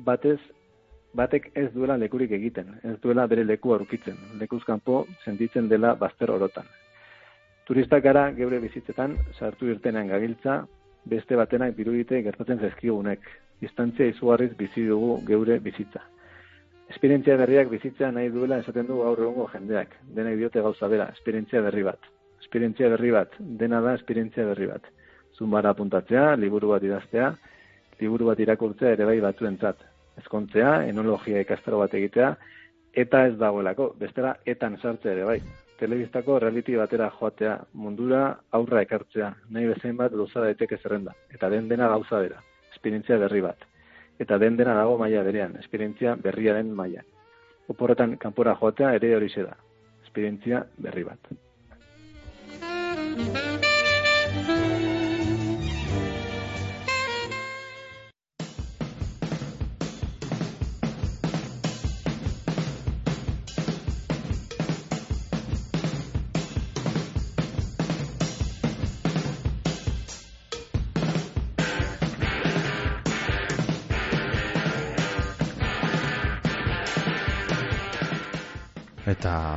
[0.05, 0.39] Batez,
[1.14, 6.70] batek ez duela lekurik egiten, ez duela bere leku aurkitzen, lekuzkanpo sentitzen dela bazter orotan.
[7.66, 10.62] Turistak gara geure bizitzetan sartu irtenean gabiltza,
[11.10, 13.26] beste batenak birudite gertatzen zezkigunek,
[13.62, 16.01] distantzia izugarriz bizi dugu geure bizitza.
[16.90, 19.92] Esperientzia berriak bizitzea nahi duela esaten du gaur egungo jendeak.
[20.16, 22.10] Dena diote gauza bera, esperientzia berri bat.
[22.42, 24.90] Esperientzia berri bat, dena da esperientzia berri bat.
[25.38, 27.30] Zunbara apuntatzea, liburu bat idaztea,
[28.02, 29.86] liburu bat irakurtzea ere bai batzuentzat.
[30.24, 32.34] Ezkontzea, enologia ikastaro bat egitea,
[33.06, 35.42] eta ez dagoelako, bestela etan sartzea ere bai.
[35.80, 38.24] telebistako reality batera joatea, mundura
[38.58, 43.46] aurra ekartzea, nahi bezain bat doza daiteke zerrenda, eta den dena gauza bera, esperientzia berri
[43.46, 43.68] bat.
[44.20, 47.05] Eta den dena dago maila berean, esperientzia berriaren maila.
[47.72, 49.55] Oporretan kanpora joatea ere hori da,
[50.03, 51.32] esperientzia berri bat.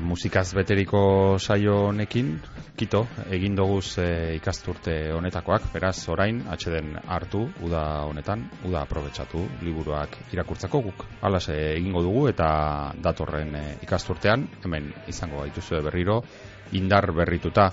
[0.03, 2.35] Musikaz beteriko saio honekin,
[2.77, 10.19] kito, egin doguz e, ikasturte honetakoak, beraz, orain, atxeden hartu, uda honetan, uda aprobetsatu liburuak
[10.35, 11.07] irakurtzako guk.
[11.23, 12.51] Alase egingo dugu eta
[13.03, 16.21] datorren e, ikasturtean, hemen izango gaituzue berriro,
[16.79, 17.71] indar berrituta,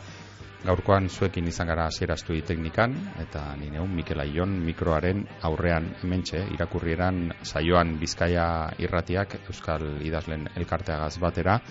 [0.59, 7.29] Gaurkoan zuekin izan gara hasieraztu teknikan eta ni neun Mikel Aion mikroaren aurrean hementxe irakurrieran
[7.43, 11.61] saioan Bizkaia irratiak Euskal Idazlen elkarteagaz batera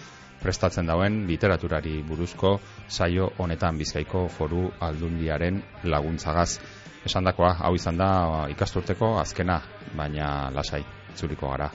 [0.42, 2.58] prestatzen dauen literaturari buruzko
[2.88, 6.58] saio honetan Bizkaiko Foru Aldundiaren laguntzagaz.
[7.06, 8.10] Esandakoa hau izan da
[8.50, 9.60] ikasturteko azkena,
[9.96, 10.82] baina lasai
[11.12, 11.70] itzuliko gara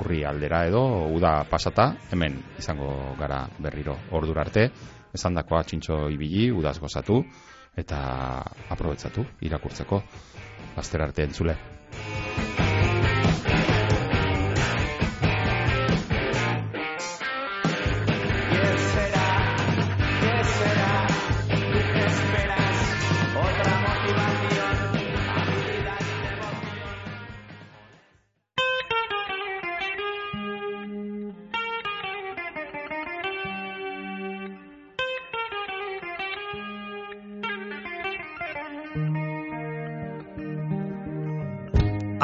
[0.00, 0.82] urri aldera edo
[1.12, 4.70] uda pasata hemen izango gara berriro ordura arte
[5.12, 7.20] esan dakoa txintxo ibili, udaz gozatu,
[7.76, 8.00] eta
[8.72, 10.02] aprobetzatu, irakurtzeko,
[10.80, 11.56] azter arte entzule.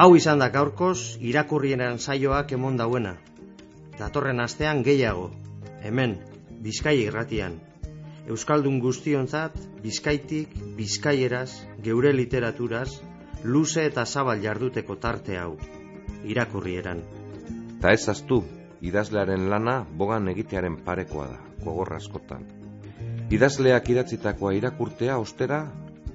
[0.08, 3.10] Hau izan da gaurkoz irakurrienan saioak emon dauena.
[3.98, 5.26] Datorren astean gehiago,
[5.84, 6.14] hemen,
[6.64, 7.58] Bizkai irratian.
[8.32, 11.50] Euskaldun guztionzat, Bizkaitik, Bizkaieraz,
[11.84, 13.02] geure literaturaz,
[13.44, 15.58] luze eta zabal jarduteko tarte hau,
[16.24, 17.02] irakurrieran.
[17.82, 18.40] Ta ez aztu,
[18.80, 22.48] idazlearen lana bogan egitearen parekoa da, gogorra askotan.
[23.28, 25.66] Idazleak idatzitakoa irakurtea ostera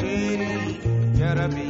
[0.00, 0.52] சரி
[1.18, 1.68] ஜரபீ